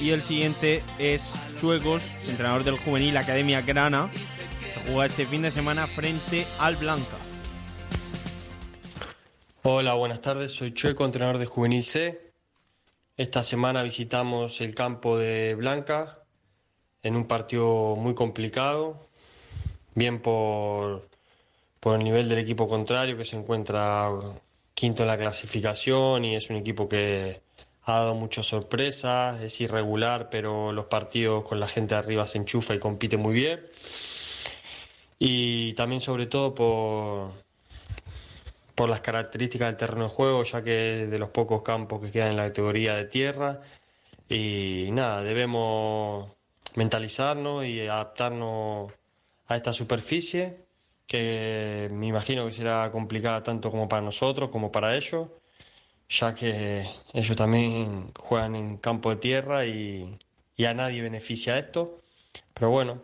Y 0.00 0.10
el 0.10 0.22
siguiente 0.22 0.82
es 0.98 1.32
Chuecos, 1.58 2.02
entrenador 2.28 2.64
del 2.64 2.76
juvenil 2.76 3.16
Academia 3.16 3.62
Grana, 3.62 4.10
que 4.12 4.90
juega 4.90 5.06
este 5.06 5.24
fin 5.24 5.42
de 5.42 5.50
semana 5.50 5.86
frente 5.86 6.46
al 6.58 6.76
Blanca. 6.76 7.16
Hola, 9.62 9.94
buenas 9.94 10.20
tardes. 10.20 10.52
Soy 10.52 10.72
Chueco, 10.72 11.04
entrenador 11.04 11.38
de 11.38 11.46
Juvenil 11.46 11.84
C. 11.84 12.32
Esta 13.16 13.42
semana 13.42 13.82
visitamos 13.82 14.60
el 14.60 14.74
campo 14.74 15.16
de 15.16 15.54
Blanca 15.54 16.25
en 17.06 17.16
un 17.16 17.26
partido 17.26 17.96
muy 17.96 18.14
complicado, 18.14 18.98
bien 19.94 20.20
por, 20.20 21.08
por 21.80 21.96
el 21.96 22.04
nivel 22.04 22.28
del 22.28 22.38
equipo 22.38 22.68
contrario 22.68 23.16
que 23.16 23.24
se 23.24 23.36
encuentra 23.36 24.10
quinto 24.74 25.02
en 25.02 25.08
la 25.08 25.16
clasificación 25.16 26.24
y 26.24 26.36
es 26.36 26.50
un 26.50 26.56
equipo 26.56 26.88
que 26.88 27.40
ha 27.84 27.92
dado 28.00 28.14
muchas 28.14 28.46
sorpresas, 28.46 29.40
es 29.40 29.60
irregular, 29.60 30.28
pero 30.28 30.72
los 30.72 30.86
partidos 30.86 31.44
con 31.44 31.60
la 31.60 31.68
gente 31.68 31.94
arriba 31.94 32.26
se 32.26 32.38
enchufa 32.38 32.74
y 32.74 32.80
compite 32.80 33.16
muy 33.16 33.34
bien. 33.34 33.64
Y 35.18 35.72
también 35.74 36.00
sobre 36.00 36.26
todo 36.26 36.54
por, 36.54 37.30
por 38.74 38.88
las 38.88 39.00
características 39.00 39.68
del 39.68 39.76
terreno 39.76 40.04
de 40.04 40.10
juego, 40.10 40.42
ya 40.42 40.62
que 40.62 41.04
es 41.04 41.10
de 41.10 41.18
los 41.18 41.30
pocos 41.30 41.62
campos 41.62 42.02
que 42.02 42.10
quedan 42.10 42.32
en 42.32 42.36
la 42.36 42.48
categoría 42.48 42.96
de 42.96 43.04
tierra. 43.06 43.60
Y 44.28 44.88
nada, 44.92 45.22
debemos 45.22 46.28
mentalizarnos 46.76 47.64
y 47.66 47.80
adaptarnos 47.88 48.92
a 49.48 49.56
esta 49.56 49.72
superficie, 49.72 50.66
que 51.06 51.88
me 51.92 52.06
imagino 52.08 52.46
que 52.46 52.52
será 52.52 52.90
complicada 52.92 53.42
tanto 53.42 53.70
como 53.70 53.88
para 53.88 54.02
nosotros 54.02 54.50
como 54.50 54.72
para 54.72 54.96
ellos. 54.96 55.28
ya 56.08 56.34
que 56.34 56.84
ellos 57.14 57.36
también 57.36 58.08
juegan 58.18 58.56
en 58.56 58.76
campo 58.78 59.10
de 59.10 59.16
tierra 59.16 59.66
y, 59.66 60.18
y 60.56 60.64
a 60.66 60.74
nadie 60.74 61.02
beneficia 61.02 61.58
esto. 61.58 62.02
Pero 62.54 62.70
bueno, 62.70 63.02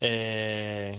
eh, 0.00 0.98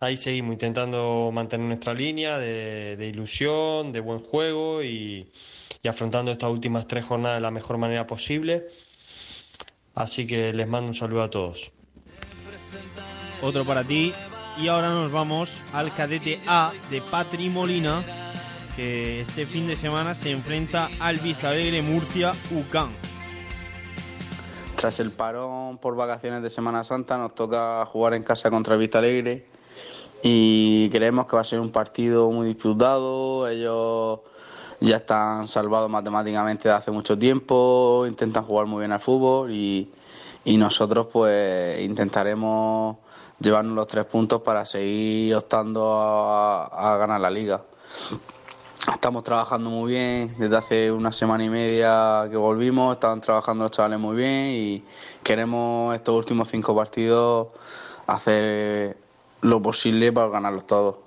ahí 0.00 0.16
seguimos 0.16 0.52
intentando 0.54 1.30
mantener 1.32 1.66
nuestra 1.66 1.94
línea 1.94 2.38
de, 2.38 2.96
de 2.96 3.06
ilusión, 3.08 3.92
de 3.92 4.00
buen 4.00 4.20
juego 4.20 4.82
y, 4.82 5.30
y 5.82 5.88
afrontando 5.88 6.32
estas 6.32 6.50
últimas 6.50 6.86
tres 6.86 7.04
jornadas 7.04 7.38
de 7.38 7.42
la 7.42 7.50
mejor 7.50 7.78
manera 7.78 8.06
posible. 8.06 8.66
Así 9.94 10.26
que 10.26 10.52
les 10.52 10.66
mando 10.66 10.88
un 10.88 10.94
saludo 10.94 11.22
a 11.22 11.30
todos. 11.30 11.72
Otro 13.42 13.64
para 13.64 13.84
ti. 13.84 14.12
Y 14.58 14.68
ahora 14.68 14.90
nos 14.90 15.10
vamos 15.10 15.50
al 15.72 15.92
cadete 15.92 16.40
A 16.46 16.72
de 16.88 17.00
Patri 17.00 17.50
Molina, 17.50 18.02
que 18.76 19.22
este 19.22 19.46
fin 19.46 19.66
de 19.66 19.74
semana 19.74 20.14
se 20.14 20.30
enfrenta 20.30 20.88
al 21.00 21.16
Vista 21.18 21.48
Alegre 21.48 21.82
Murcia 21.82 22.32
UCAN. 22.52 22.90
Tras 24.76 25.00
el 25.00 25.10
parón 25.10 25.78
por 25.78 25.96
vacaciones 25.96 26.42
de 26.42 26.50
Semana 26.50 26.84
Santa 26.84 27.18
nos 27.18 27.34
toca 27.34 27.84
jugar 27.86 28.14
en 28.14 28.22
casa 28.22 28.50
contra 28.50 28.74
el 28.74 28.80
Vista 28.80 28.98
Alegre 28.98 29.46
y 30.22 30.88
creemos 30.90 31.26
que 31.26 31.36
va 31.36 31.42
a 31.42 31.44
ser 31.44 31.58
un 31.58 31.70
partido 31.70 32.30
muy 32.30 32.46
disputado. 32.46 33.48
Ellos 33.48 34.20
ya 34.84 34.96
están 34.96 35.48
salvados 35.48 35.90
matemáticamente 35.90 36.68
de 36.68 36.74
hace 36.74 36.90
mucho 36.90 37.18
tiempo, 37.18 38.04
intentan 38.06 38.44
jugar 38.44 38.66
muy 38.66 38.80
bien 38.80 38.92
al 38.92 39.00
fútbol 39.00 39.50
y, 39.50 39.90
y 40.44 40.56
nosotros 40.56 41.06
pues 41.10 41.82
intentaremos 41.82 42.96
llevarnos 43.40 43.74
los 43.74 43.86
tres 43.86 44.04
puntos 44.04 44.42
para 44.42 44.66
seguir 44.66 45.34
optando 45.34 46.00
a, 46.00 46.96
ganar 46.98 47.20
la 47.20 47.30
liga. 47.30 47.62
Estamos 48.92 49.24
trabajando 49.24 49.70
muy 49.70 49.92
bien 49.92 50.34
desde 50.38 50.56
hace 50.56 50.92
una 50.92 51.12
semana 51.12 51.44
y 51.44 51.48
media 51.48 52.26
que 52.30 52.36
volvimos, 52.36 52.94
están 52.94 53.22
trabajando 53.22 53.64
los 53.64 53.70
chavales 53.70 53.98
muy 53.98 54.16
bien 54.16 54.50
y 54.50 54.84
queremos 55.22 55.94
estos 55.94 56.14
últimos 56.14 56.48
cinco 56.48 56.76
partidos 56.76 57.48
hacer 58.06 58.98
lo 59.40 59.62
posible 59.62 60.12
para 60.12 60.28
ganarlos 60.28 60.66
todos. 60.66 61.03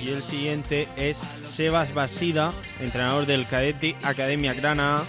Y 0.00 0.10
el 0.10 0.22
siguiente 0.22 0.88
es 0.96 1.18
Sebas 1.48 1.92
Bastida, 1.92 2.52
entrenador 2.80 3.26
del 3.26 3.46
cadete 3.46 3.96
Academia 4.02 4.54
Grana, 4.54 5.02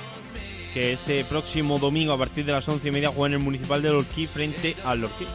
que 0.74 0.94
este 0.94 1.24
próximo 1.24 1.78
domingo 1.78 2.14
a 2.14 2.18
partir 2.18 2.46
de 2.46 2.52
las 2.52 2.68
once 2.68 2.88
y 2.88 2.92
media 2.92 3.10
juega 3.10 3.28
en 3.28 3.34
el 3.34 3.46
Municipal 3.46 3.82
de 3.82 3.90
Lorquí 3.90 4.28
frente 4.28 4.76
al 4.86 5.02
Lorquí. 5.02 5.28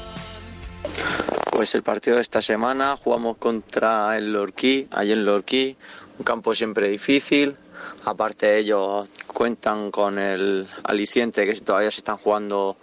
Pues 1.53 1.75
el 1.77 1.85
partido 1.85 2.17
de 2.17 2.23
esta 2.23 2.43
semana 2.43 2.97
jugamos 2.97 3.39
contra 3.39 4.17
el 4.17 4.33
Lorquí, 4.33 4.89
allí 4.91 5.13
en 5.13 5.25
Lorquí, 5.25 5.77
un 6.19 6.25
campo 6.25 6.55
siempre 6.55 6.89
difícil. 6.89 7.57
Aparte 8.05 8.59
ellos 8.59 9.09
cuentan 9.27 9.91
con 9.91 10.19
el 10.19 10.67
aliciente 10.85 11.47
que 11.47 11.55
todavía 11.61 11.91
se 11.91 12.01
están 12.01 12.17
jugando 12.17 12.77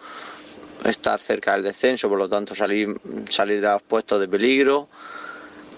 estar 0.85 1.19
cerca 1.19 1.53
del 1.53 1.63
descenso, 1.63 2.09
por 2.09 2.17
lo 2.17 2.29
tanto 2.29 2.55
salir, 2.55 2.99
salir 3.29 3.61
de 3.61 3.67
los 3.67 3.81
puestos 3.81 4.19
de 4.19 4.27
peligro. 4.27 4.87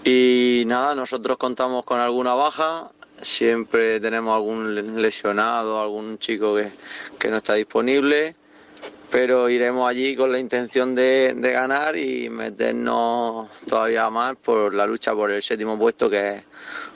Y 0.04 0.64
nada, 0.66 0.94
nosotros 0.94 1.38
contamos 1.38 1.84
con 1.84 1.98
alguna 1.98 2.34
baja, 2.34 2.90
siempre 3.22 4.00
tenemos 4.00 4.34
algún 4.34 5.00
lesionado, 5.00 5.80
algún 5.80 6.18
chico 6.18 6.54
que, 6.56 6.70
que 7.18 7.28
no 7.28 7.38
está 7.38 7.54
disponible 7.54 8.36
pero 9.14 9.48
iremos 9.48 9.88
allí 9.88 10.16
con 10.16 10.32
la 10.32 10.40
intención 10.40 10.92
de, 10.96 11.34
de, 11.34 11.52
ganar 11.52 11.96
y 11.96 12.28
meternos 12.28 13.48
todavía 13.68 14.10
más 14.10 14.34
por 14.34 14.74
la 14.74 14.86
lucha 14.86 15.14
por 15.14 15.30
el 15.30 15.40
séptimo 15.40 15.78
puesto, 15.78 16.10
que 16.10 16.30
es 16.30 16.42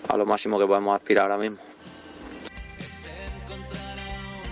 a 0.08 0.16
lo 0.16 0.26
máximo 0.26 0.58
que 0.58 0.66
podemos 0.66 0.96
aspirar 0.96 1.30
ahora 1.30 1.38
mismo. 1.38 1.58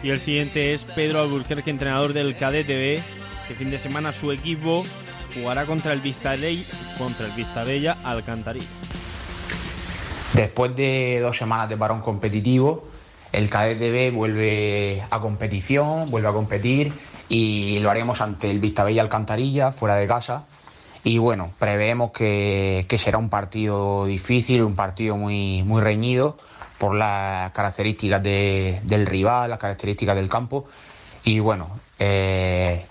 Y 0.00 0.10
el 0.10 0.20
siguiente 0.20 0.74
es 0.74 0.84
Pedro 0.84 1.22
Alburquerque, 1.22 1.70
entrenador 1.70 2.12
del 2.12 2.36
Cadete 2.36 2.76
B. 2.76 3.02
Este 3.42 3.56
fin 3.56 3.72
de 3.72 3.80
semana 3.80 4.12
su 4.12 4.30
equipo 4.30 4.84
jugará 5.36 5.66
contra 5.66 5.92
el 5.92 6.00
Vistaley, 6.00 6.66
contra 6.98 7.26
el 7.26 7.32
Vistabella 7.32 7.96
Alcantarilla. 8.02 8.66
Después 10.32 10.74
de 10.76 11.20
dos 11.20 11.36
semanas 11.36 11.68
de 11.68 11.76
parón 11.76 12.00
competitivo, 12.00 12.84
el 13.32 13.48
Cadete 13.48 13.90
B 13.90 14.10
vuelve 14.10 15.04
a 15.10 15.20
competición, 15.20 16.10
vuelve 16.10 16.28
a 16.28 16.32
competir 16.32 16.92
y 17.28 17.78
lo 17.80 17.90
haremos 17.90 18.20
ante 18.20 18.50
el 18.50 18.58
Vistabella 18.58 19.02
Alcantarilla, 19.02 19.72
fuera 19.72 19.96
de 19.96 20.06
casa. 20.06 20.44
Y 21.04 21.18
bueno, 21.18 21.52
preveemos 21.58 22.10
que, 22.10 22.86
será 22.98 23.18
un 23.18 23.28
partido 23.28 24.06
difícil, 24.06 24.62
un 24.62 24.74
partido 24.74 25.16
muy, 25.16 25.62
muy 25.62 25.80
reñido 25.80 26.36
por 26.78 26.94
las 26.94 27.52
características 27.52 28.22
de, 28.22 28.80
del 28.82 29.06
rival, 29.06 29.50
las 29.50 29.58
características 29.58 30.16
del 30.16 30.28
campo. 30.28 30.66
Y 31.24 31.38
bueno, 31.38 31.80
eh, 31.98 32.86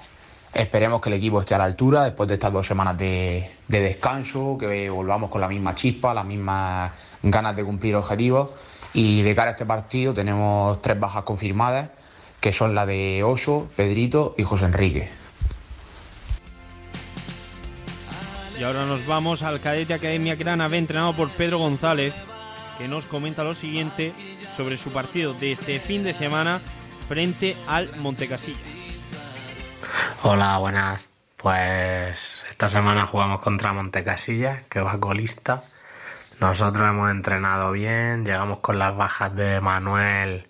esperemos 0.56 1.02
que 1.02 1.10
el 1.10 1.16
equipo 1.16 1.42
esté 1.42 1.54
a 1.54 1.60
la 1.60 1.66
altura 1.66 2.06
después 2.06 2.28
de 2.28 2.36
estas 2.36 2.52
dos 2.52 2.66
semanas 2.66 2.98
de, 2.98 3.52
de 3.68 3.80
descanso, 3.82 4.58
que 4.58 4.90
volvamos 4.90 5.30
con 5.30 5.42
la 5.42 5.48
misma 5.48 5.76
chispa, 5.76 6.14
las 6.14 6.26
mismas 6.26 6.92
ganas 7.22 7.56
de 7.56 7.64
cumplir 7.64 7.96
objetivos. 7.96 8.50
Y 8.94 9.22
de 9.22 9.36
cara 9.36 9.50
a 9.50 9.52
este 9.52 9.66
partido 9.66 10.14
tenemos 10.14 10.82
tres 10.82 10.98
bajas 10.98 11.24
confirmadas 11.24 11.90
que 12.40 12.54
son 12.54 12.76
la 12.76 12.86
de 12.86 13.24
Oso, 13.24 13.68
Pedrito 13.76 14.36
y 14.38 14.44
José 14.44 14.66
Enrique. 14.66 15.10
Y 18.60 18.64
ahora 18.64 18.86
nos 18.86 19.06
vamos 19.06 19.44
al 19.44 19.60
cadete 19.60 19.94
Academia 19.94 20.36
Grana 20.36 20.68
B, 20.68 20.78
entrenado 20.78 21.14
por 21.14 21.30
Pedro 21.32 21.58
González, 21.58 22.14
que 22.78 22.88
nos 22.88 23.06
comenta 23.06 23.44
lo 23.44 23.54
siguiente 23.54 24.14
sobre 24.56 24.78
su 24.78 24.92
partido 24.92 25.34
de 25.34 25.52
este 25.52 25.80
fin 25.80 26.04
de 26.04 26.14
semana 26.14 26.62
frente 27.10 27.58
al 27.68 27.94
Montecasilla. 27.98 28.85
Hola, 30.24 30.58
buenas. 30.58 31.10
Pues 31.38 32.44
esta 32.50 32.70
semana 32.70 33.06
jugamos 33.06 33.40
contra 33.40 33.74
Montecasilla, 33.74 34.58
que 34.70 34.82
va 34.82 35.00
colista. 35.00 35.64
Nosotros 36.40 36.88
hemos 36.88 37.12
entrenado 37.12 37.72
bien, 37.72 38.26
llegamos 38.26 38.60
con 38.60 38.80
las 38.80 38.96
bajas 38.96 39.36
de 39.36 39.62
Manuel 39.62 40.48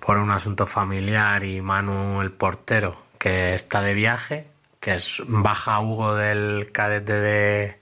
por 0.00 0.18
un 0.18 0.30
asunto 0.30 0.66
familiar 0.66 1.44
y 1.44 1.60
Manu 1.60 2.22
el 2.22 2.30
portero 2.30 2.96
que 3.18 3.54
está 3.54 3.82
de 3.82 3.94
viaje, 3.94 4.46
que 4.80 4.94
es 4.94 5.22
baja 5.26 5.80
Hugo 5.80 6.14
del 6.14 6.70
cadete 6.72 7.12
de 7.12 7.80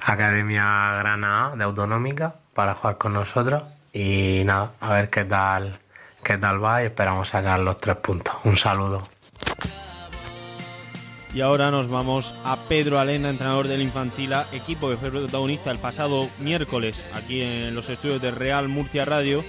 Academia 0.00 0.92
Grana 0.98 1.52
de 1.56 1.64
Autonómica 1.64 2.36
para 2.54 2.74
jugar 2.74 2.98
con 2.98 3.12
nosotros 3.12 3.64
y 3.92 4.42
nada, 4.44 4.72
a 4.80 4.92
ver 4.92 5.10
qué 5.10 5.24
tal 5.24 5.80
qué 6.28 6.36
tal 6.36 6.62
va 6.62 6.82
y 6.82 6.86
esperamos 6.86 7.30
sacar 7.30 7.58
los 7.60 7.80
tres 7.80 7.96
puntos. 7.96 8.34
Un 8.44 8.56
saludo. 8.56 9.08
Y 11.34 11.42
ahora 11.42 11.70
nos 11.70 11.88
vamos 11.88 12.34
a 12.44 12.56
Pedro 12.56 12.98
Alena, 12.98 13.30
entrenador 13.30 13.68
del 13.68 13.82
Infantila, 13.82 14.46
equipo 14.52 14.88
que 14.88 14.96
fue 14.96 15.10
protagonista 15.10 15.70
el 15.70 15.78
pasado 15.78 16.28
miércoles 16.40 17.04
aquí 17.14 17.42
en 17.42 17.74
los 17.74 17.90
estudios 17.90 18.22
de 18.22 18.30
Real 18.30 18.68
Murcia 18.68 19.04
Radio 19.04 19.44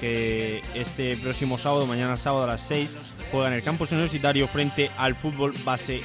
que 0.00 0.60
este 0.74 1.16
próximo 1.16 1.58
sábado, 1.58 1.86
mañana 1.86 2.16
sábado 2.16 2.44
a 2.44 2.48
las 2.48 2.60
6, 2.62 3.14
juega 3.30 3.48
en 3.48 3.54
el 3.54 3.62
campus 3.62 3.92
universitario 3.92 4.48
frente 4.48 4.90
al 4.98 5.14
fútbol 5.14 5.54
base. 5.64 6.02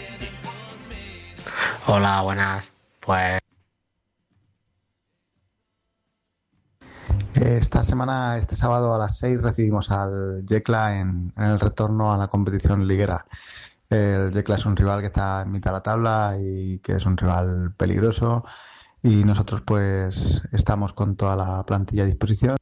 Hola, 1.88 2.21
buenas. 2.21 2.71
Pues. 2.99 3.39
Esta 7.36 7.84
semana, 7.84 8.38
este 8.38 8.55
sábado 8.55 8.93
a 8.93 8.99
las 8.99 9.17
6, 9.17 9.41
recibimos 9.41 9.91
al 9.91 10.45
Yecla 10.45 10.99
en, 10.99 11.34
en, 11.36 11.43
el 11.43 11.60
retorno 11.60 12.13
a 12.13 12.17
la 12.17 12.27
competición 12.27 12.88
liguera. 12.88 13.25
El 13.89 14.32
Yecla 14.32 14.56
es 14.56 14.65
un 14.65 14.75
rival 14.75 15.02
que 15.02 15.08
está 15.08 15.41
en 15.41 15.52
mitad 15.52 15.71
de 15.71 15.78
la 15.78 15.84
tabla 15.84 16.38
y 16.39 16.80
que 16.80 16.93
es 16.93 17.06
un 17.06 17.17
rival 17.17 17.73
peligroso. 17.75 18.45
Y 19.04 19.23
nosotros, 19.23 19.62
pues, 19.62 20.43
estamos 20.52 20.93
con 20.93 21.15
toda 21.15 21.36
la 21.36 21.65
plantilla 21.65 22.04
a 22.04 22.06
disposición. 22.08 22.58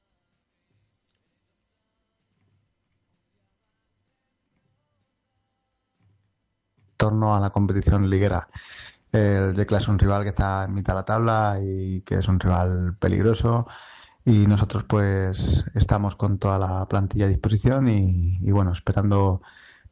torno 6.97 7.35
a 7.35 7.39
la 7.39 7.51
competición 7.51 8.09
liguera. 8.09 8.47
El 9.11 9.55
Yecla 9.55 9.79
es 9.79 9.87
un 9.87 9.99
rival 9.99 10.23
que 10.23 10.29
está 10.29 10.65
en 10.65 10.73
mitad 10.73 10.93
de 10.93 10.99
la 10.99 11.05
tabla 11.05 11.59
y 11.63 12.01
que 12.01 12.15
es 12.15 12.27
un 12.27 12.39
rival 12.39 12.97
peligroso 12.99 13.67
y 14.25 14.47
nosotros 14.47 14.83
pues 14.85 15.65
estamos 15.75 16.15
con 16.15 16.39
toda 16.39 16.59
la 16.59 16.87
plantilla 16.87 17.25
a 17.25 17.29
disposición 17.29 17.87
y, 17.89 18.37
y 18.41 18.51
bueno, 18.51 18.73
esperando 18.73 19.41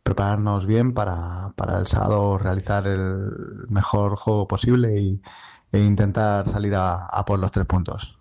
prepararnos 0.05 0.67
bien 0.67 0.93
para, 0.93 1.51
para, 1.55 1.79
el 1.79 1.87
sábado 1.87 2.37
realizar 2.37 2.85
el 2.85 3.31
mejor 3.69 4.15
juego 4.15 4.47
posible 4.47 5.01
y, 5.01 5.19
e 5.71 5.79
intentar 5.79 6.47
salir 6.47 6.75
a, 6.75 7.07
a 7.07 7.25
por 7.25 7.39
los 7.39 7.51
tres 7.51 7.65
puntos. 7.65 8.15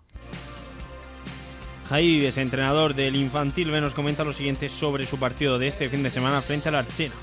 Javi 1.87 2.07
Vives, 2.07 2.37
entrenador 2.37 2.95
del 2.95 3.15
infantil, 3.15 3.69
nos 3.79 3.93
comenta 3.93 4.23
lo 4.23 4.33
siguiente 4.33 4.67
sobre 4.67 5.05
su 5.05 5.19
partido 5.19 5.59
de 5.59 5.67
este 5.67 5.87
fin 5.87 6.01
de 6.01 6.09
semana 6.09 6.41
frente 6.41 6.69
a 6.69 6.71
la 6.71 6.79
Archena. 6.79 7.13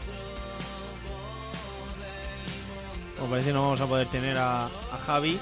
Como 3.18 3.31
parece 3.31 3.53
no 3.53 3.62
vamos 3.62 3.81
a 3.81 3.87
poder 3.87 4.07
tener 4.07 4.38
a, 4.38 4.66
a 4.66 4.98
Javi. 5.05 5.38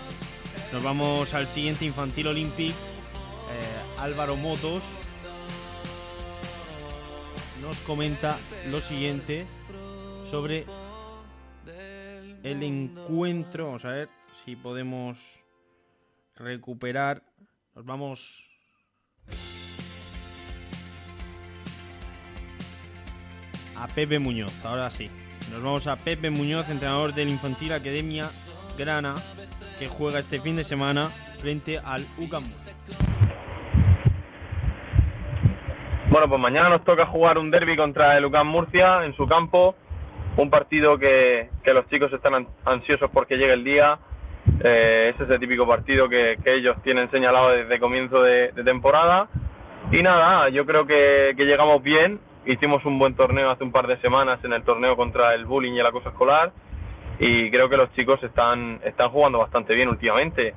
Nos 0.73 0.83
vamos 0.83 1.35
al 1.35 1.47
siguiente 1.47 1.85
Infantil 1.85 2.29
Olympic. 2.29 2.71
Eh, 2.71 4.01
Álvaro 4.01 4.37
Motos, 4.37 4.83
nos 7.71 7.79
comenta 7.83 8.37
lo 8.69 8.81
siguiente 8.81 9.47
sobre 10.29 10.67
el 12.43 12.65
encuentro. 12.65 13.67
Vamos 13.67 13.85
a 13.85 13.91
ver 13.91 14.09
si 14.45 14.57
podemos 14.57 15.17
recuperar. 16.35 17.23
Nos 17.77 17.85
vamos. 17.85 18.51
A 23.77 23.87
Pepe 23.87 24.19
Muñoz, 24.19 24.65
ahora 24.65 24.91
sí. 24.91 25.09
Nos 25.53 25.63
vamos 25.63 25.87
a 25.87 25.95
Pepe 25.95 26.29
Muñoz, 26.29 26.69
entrenador 26.69 27.15
del 27.15 27.29
Infantil 27.29 27.73
Academia 27.73 28.29
Grana, 28.77 29.15
que 29.79 29.87
juega 29.87 30.19
este 30.19 30.41
fin 30.41 30.57
de 30.57 30.65
semana 30.65 31.07
frente 31.39 31.79
al 31.79 32.05
UCAM. 32.19 32.43
Bueno, 36.11 36.29
pues 36.29 36.41
mañana 36.41 36.69
nos 36.71 36.85
toca 36.85 37.07
jugar 37.07 37.39
un 37.39 37.51
derby 37.51 37.77
contra 37.77 38.17
el 38.19 38.25
UCAM 38.25 38.49
Murcia 38.49 39.05
en 39.05 39.15
su 39.15 39.27
campo. 39.29 39.77
Un 40.37 40.51
partido 40.51 40.99
que, 40.99 41.51
que 41.63 41.73
los 41.73 41.87
chicos 41.89 42.13
están 42.13 42.35
an- 42.35 42.49
ansiosos 42.65 43.09
porque 43.13 43.37
llegue 43.37 43.53
el 43.53 43.63
día. 43.65 43.99
Eh, 44.65 45.13
es 45.15 45.21
ese 45.21 45.39
típico 45.39 45.67
partido 45.69 46.09
que, 46.09 46.37
que 46.45 46.55
ellos 46.55 46.77
tienen 46.83 47.11
señalado 47.11 47.51
desde 47.51 47.79
comienzo 47.79 48.23
de, 48.23 48.51
de 48.53 48.65
temporada. 48.65 49.29
Y 49.93 50.03
nada, 50.03 50.49
yo 50.49 50.67
creo 50.67 50.85
que, 50.85 51.35
que 51.37 51.45
llegamos 51.45 51.81
bien. 51.83 52.19
Hicimos 52.45 52.85
un 52.85 52.99
buen 52.99 53.15
torneo 53.15 53.51
hace 53.51 53.63
un 53.63 53.71
par 53.71 53.87
de 53.87 54.01
semanas 54.01 54.41
en 54.45 54.53
el 54.53 54.65
torneo 54.65 54.97
contra 54.97 55.35
el 55.35 55.45
bullying 55.45 55.75
y 55.75 55.81
el 55.81 55.87
acoso 55.87 56.09
escolar. 56.09 56.51
Y 57.21 57.51
creo 57.53 57.69
que 57.69 57.77
los 57.77 57.93
chicos 57.93 58.21
están, 58.25 58.81
están 58.83 59.11
jugando 59.11 59.39
bastante 59.39 59.75
bien 59.75 59.89
últimamente. 59.89 60.55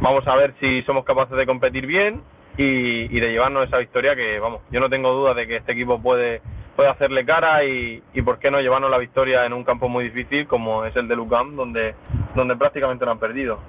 Vamos 0.00 0.26
a 0.26 0.36
ver 0.36 0.54
si 0.60 0.82
somos 0.84 1.04
capaces 1.04 1.36
de 1.36 1.44
competir 1.44 1.86
bien 1.86 2.22
y, 2.56 3.20
de 3.20 3.30
llevarnos 3.30 3.66
esa 3.66 3.78
victoria 3.78 4.14
que, 4.14 4.38
vamos, 4.38 4.62
yo 4.70 4.80
no 4.80 4.88
tengo 4.88 5.12
duda 5.12 5.34
de 5.34 5.46
que 5.46 5.56
este 5.56 5.72
equipo 5.72 6.00
puede, 6.00 6.40
puede 6.74 6.88
hacerle 6.88 7.24
cara 7.24 7.64
y, 7.64 8.02
y 8.14 8.22
por 8.22 8.38
qué 8.38 8.50
no 8.50 8.60
llevarnos 8.60 8.90
la 8.90 8.98
victoria 8.98 9.44
en 9.44 9.52
un 9.52 9.64
campo 9.64 9.88
muy 9.88 10.04
difícil 10.04 10.46
como 10.46 10.84
es 10.84 10.96
el 10.96 11.08
de 11.08 11.16
Lucam, 11.16 11.56
donde, 11.56 11.94
donde 12.34 12.56
prácticamente 12.56 13.04
no 13.04 13.12
han 13.12 13.18
perdido. 13.18 13.60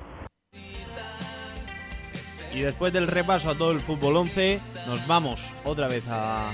Y 2.53 2.61
después 2.61 2.91
del 2.91 3.07
repaso 3.07 3.51
a 3.51 3.55
todo 3.55 3.71
el 3.71 3.81
fútbol 3.81 4.17
11, 4.17 4.59
nos 4.87 5.05
vamos 5.05 5.53
otra 5.63 5.87
vez 5.87 6.05
a 6.09 6.51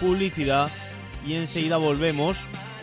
publicidad 0.00 0.68
y 1.24 1.36
enseguida 1.36 1.76
volvemos 1.76 2.38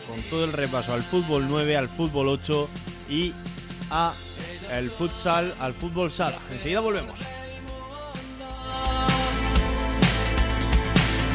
con 0.07 0.21
todo 0.29 0.45
el 0.45 0.53
repaso 0.53 0.93
al 0.93 1.01
fútbol 1.01 1.45
9, 1.49 1.75
al 1.75 1.89
fútbol 1.89 2.27
8 2.29 2.69
y 3.09 3.33
a 3.91 4.13
el 4.71 4.89
futsal, 4.89 5.53
al 5.59 5.73
fútbol 5.73 6.11
sala. 6.11 6.37
Enseguida 6.51 6.79
volvemos. 6.79 7.42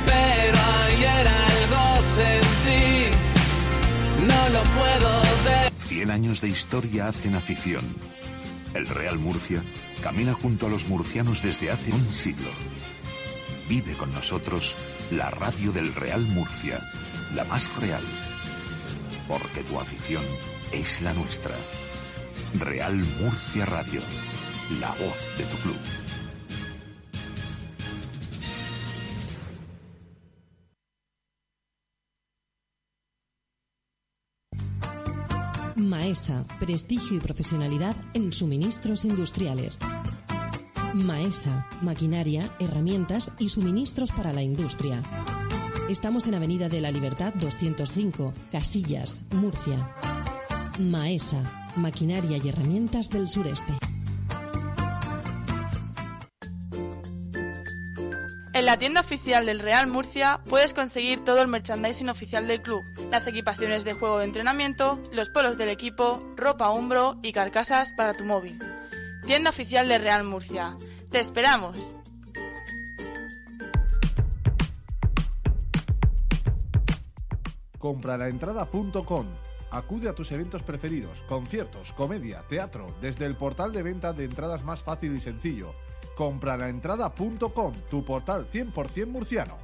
Pero 0.08 0.58
ayer 0.86 1.28
algo 1.28 2.02
sentí, 2.02 3.10
no 4.26 4.48
lo 4.48 4.62
puedo 4.78 5.22
ver. 5.44 5.72
100 5.78 6.10
años 6.10 6.40
de 6.40 6.48
historia 6.48 7.08
hacen 7.08 7.34
afición. 7.34 7.84
El 8.74 8.86
Real 8.86 9.18
Murcia 9.18 9.62
camina 10.02 10.32
junto 10.32 10.66
a 10.66 10.70
los 10.70 10.88
murcianos 10.88 11.42
desde 11.42 11.70
hace 11.70 11.92
un 11.92 12.12
siglo. 12.12 12.50
Vive 13.68 13.92
con 13.94 14.10
nosotros 14.12 14.74
la 15.10 15.30
radio 15.30 15.72
del 15.72 15.94
Real 15.94 16.22
Murcia, 16.22 16.78
la 17.34 17.44
más 17.44 17.70
real. 17.76 18.02
Porque 19.26 19.62
tu 19.62 19.78
afición 19.78 20.22
es 20.72 21.02
la 21.02 21.12
nuestra. 21.12 21.54
Real 22.58 22.94
Murcia 23.20 23.66
Radio, 23.66 24.00
la 24.80 24.88
voz 24.88 25.36
de 25.36 25.44
tu 25.44 25.56
club. 25.58 26.07
Maesa, 36.08 36.46
prestigio 36.58 37.18
y 37.18 37.20
profesionalidad 37.20 37.94
en 38.14 38.32
suministros 38.32 39.04
industriales. 39.04 39.78
Maesa, 40.94 41.66
maquinaria, 41.82 42.50
herramientas 42.58 43.30
y 43.38 43.50
suministros 43.50 44.10
para 44.12 44.32
la 44.32 44.42
industria. 44.42 45.02
Estamos 45.90 46.26
en 46.26 46.34
Avenida 46.34 46.70
de 46.70 46.80
la 46.80 46.90
Libertad 46.90 47.34
205, 47.34 48.32
Casillas, 48.50 49.20
Murcia. 49.32 49.86
Maesa, 50.78 51.68
maquinaria 51.76 52.38
y 52.42 52.48
herramientas 52.48 53.10
del 53.10 53.28
sureste. 53.28 53.74
La 58.68 58.78
tienda 58.78 59.00
oficial 59.00 59.46
del 59.46 59.60
Real 59.60 59.86
Murcia 59.86 60.40
puedes 60.46 60.74
conseguir 60.74 61.24
todo 61.24 61.40
el 61.40 61.48
merchandising 61.48 62.10
oficial 62.10 62.46
del 62.46 62.60
club, 62.60 62.82
las 63.10 63.26
equipaciones 63.26 63.82
de 63.82 63.94
juego 63.94 64.18
de 64.18 64.26
entrenamiento, 64.26 64.98
los 65.10 65.30
polos 65.30 65.56
del 65.56 65.70
equipo, 65.70 66.22
ropa 66.36 66.68
hombro 66.68 67.16
y 67.22 67.32
carcasas 67.32 67.92
para 67.96 68.12
tu 68.12 68.24
móvil. 68.24 68.58
Tienda 69.24 69.48
oficial 69.48 69.88
del 69.88 70.02
Real 70.02 70.22
Murcia. 70.22 70.76
¡Te 71.10 71.18
esperamos! 71.18 71.98
Compralaentrada.com 77.78 79.28
Acude 79.70 80.08
a 80.08 80.14
tus 80.14 80.32
eventos 80.32 80.62
preferidos, 80.62 81.22
conciertos, 81.22 81.92
comedia, 81.92 82.42
teatro, 82.48 82.94
desde 83.02 83.26
el 83.26 83.36
portal 83.36 83.72
de 83.72 83.82
venta 83.82 84.12
de 84.14 84.24
entradas 84.24 84.64
más 84.64 84.82
fácil 84.82 85.14
y 85.14 85.20
sencillo. 85.20 85.74
Compralaentrada.com, 86.18 87.72
tu 87.88 88.04
portal 88.04 88.50
100% 88.50 89.06
murciano. 89.06 89.56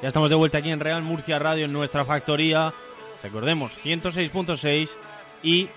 Ya 0.02 0.08
estamos 0.08 0.30
de 0.30 0.36
vuelta 0.36 0.58
aquí 0.58 0.70
en 0.70 0.80
Real 0.80 1.02
Murcia 1.02 1.38
Radio 1.38 1.66
en 1.66 1.74
nuestra 1.74 2.06
factoría. 2.06 2.72
Recordemos, 3.22 3.72
106.6 3.84 4.88
y 5.42 5.68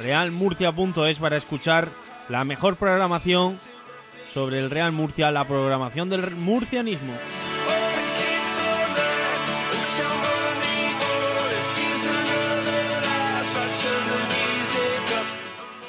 realmurcia.es 0.00 1.18
para 1.20 1.36
escuchar 1.36 1.88
la 2.28 2.42
mejor 2.44 2.74
programación 2.74 3.56
sobre 4.34 4.58
el 4.58 4.70
Real 4.70 4.90
Murcia, 4.90 5.30
la 5.30 5.44
programación 5.44 6.10
del 6.10 6.32
murcianismo. 6.32 7.12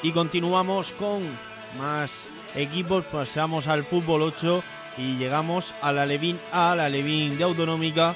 Y 0.04 0.12
continuamos 0.12 0.92
con 0.92 1.22
más 1.76 2.28
equipos, 2.54 3.04
pasamos 3.06 3.66
al 3.66 3.82
fútbol 3.82 4.22
8 4.22 4.62
y 5.00 5.16
llegamos 5.16 5.72
a 5.80 5.92
la 5.92 6.04
Levín 6.04 6.38
A, 6.52 6.74
la 6.76 6.88
Levín 6.88 7.38
de 7.38 7.44
Autonómica 7.44 8.14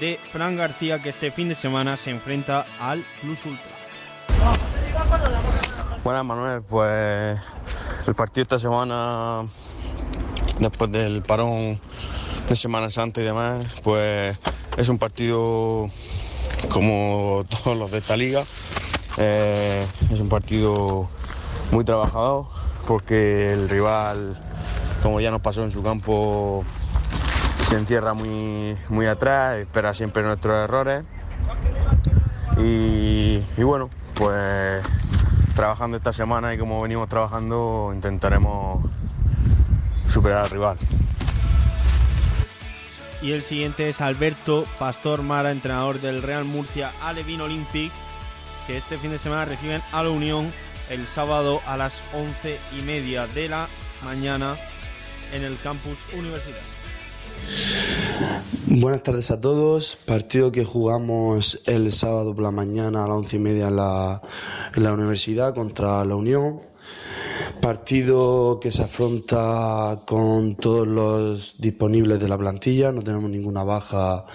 de 0.00 0.18
Fran 0.32 0.56
García 0.56 1.00
que 1.00 1.10
este 1.10 1.30
fin 1.30 1.48
de 1.48 1.54
semana 1.54 1.96
se 1.96 2.10
enfrenta 2.10 2.66
al 2.80 3.04
Plus 3.20 3.38
Ultra. 3.44 3.76
Buenas 6.02 6.24
Manuel, 6.24 6.62
pues 6.62 7.38
el 8.06 8.14
partido 8.14 8.42
esta 8.42 8.58
semana, 8.58 9.46
después 10.58 10.90
del 10.90 11.22
parón 11.22 11.80
de 12.48 12.56
Semana 12.56 12.90
Santa 12.90 13.20
y 13.20 13.24
demás, 13.24 13.66
pues 13.82 14.38
es 14.76 14.88
un 14.88 14.98
partido 14.98 15.88
como 16.68 17.44
todos 17.48 17.78
los 17.78 17.90
de 17.90 17.98
esta 17.98 18.16
liga. 18.16 18.42
Eh, 19.16 19.86
es 20.12 20.20
un 20.20 20.28
partido 20.28 21.08
muy 21.70 21.84
trabajado 21.84 22.48
porque 22.86 23.52
el 23.52 23.68
rival, 23.68 24.40
como 25.06 25.20
ya 25.20 25.30
nos 25.30 25.40
pasó 25.40 25.62
en 25.62 25.70
su 25.70 25.84
campo, 25.84 26.64
se 27.68 27.76
entierra 27.76 28.12
muy, 28.12 28.76
muy 28.88 29.06
atrás, 29.06 29.56
espera 29.56 29.94
siempre 29.94 30.24
nuestros 30.24 30.56
errores. 30.56 31.04
Y, 32.58 33.40
y 33.56 33.62
bueno, 33.62 33.88
pues 34.14 34.82
trabajando 35.54 35.96
esta 35.96 36.12
semana 36.12 36.52
y 36.52 36.58
como 36.58 36.82
venimos 36.82 37.08
trabajando 37.08 37.92
intentaremos 37.94 38.84
superar 40.08 40.38
al 40.42 40.50
rival. 40.50 40.76
Y 43.22 43.30
el 43.30 43.42
siguiente 43.42 43.88
es 43.88 44.00
Alberto 44.00 44.64
Pastor 44.80 45.22
Mara, 45.22 45.52
entrenador 45.52 46.00
del 46.00 46.20
Real 46.20 46.44
Murcia 46.44 46.90
Alevín 47.00 47.40
Olympic, 47.42 47.92
que 48.66 48.76
este 48.76 48.98
fin 48.98 49.12
de 49.12 49.20
semana 49.20 49.44
reciben 49.44 49.82
a 49.92 50.02
la 50.02 50.10
Unión 50.10 50.52
el 50.90 51.06
sábado 51.06 51.60
a 51.64 51.76
las 51.76 52.02
once 52.12 52.58
y 52.76 52.82
media 52.82 53.28
de 53.28 53.48
la 53.48 53.68
mañana 54.02 54.56
en 55.32 55.42
el 55.42 55.58
campus. 55.58 55.98
Buenas 58.66 59.02
tardes 59.02 59.30
a 59.30 59.40
todos. 59.40 59.98
Partido 60.04 60.52
que 60.52 60.64
jugamos 60.64 61.60
el 61.66 61.92
sábado 61.92 62.34
por 62.34 62.44
la 62.44 62.50
mañana 62.50 63.04
a 63.04 63.08
las 63.08 63.16
once 63.16 63.36
y 63.36 63.38
media 63.38 63.68
en 63.68 63.76
la 63.76 64.92
universidad 64.92 65.54
contra 65.54 66.04
la 66.04 66.16
Unión. 66.16 66.60
Partido 67.60 68.60
que 68.60 68.70
se 68.70 68.82
afronta 68.82 70.02
con 70.06 70.56
todos 70.56 70.86
los 70.86 71.56
disponibles 71.58 72.20
de 72.20 72.28
la 72.28 72.38
plantilla, 72.38 72.92
no 72.92 73.02
tenemos 73.02 73.30
ninguna 73.30 73.64
baja 73.64 74.26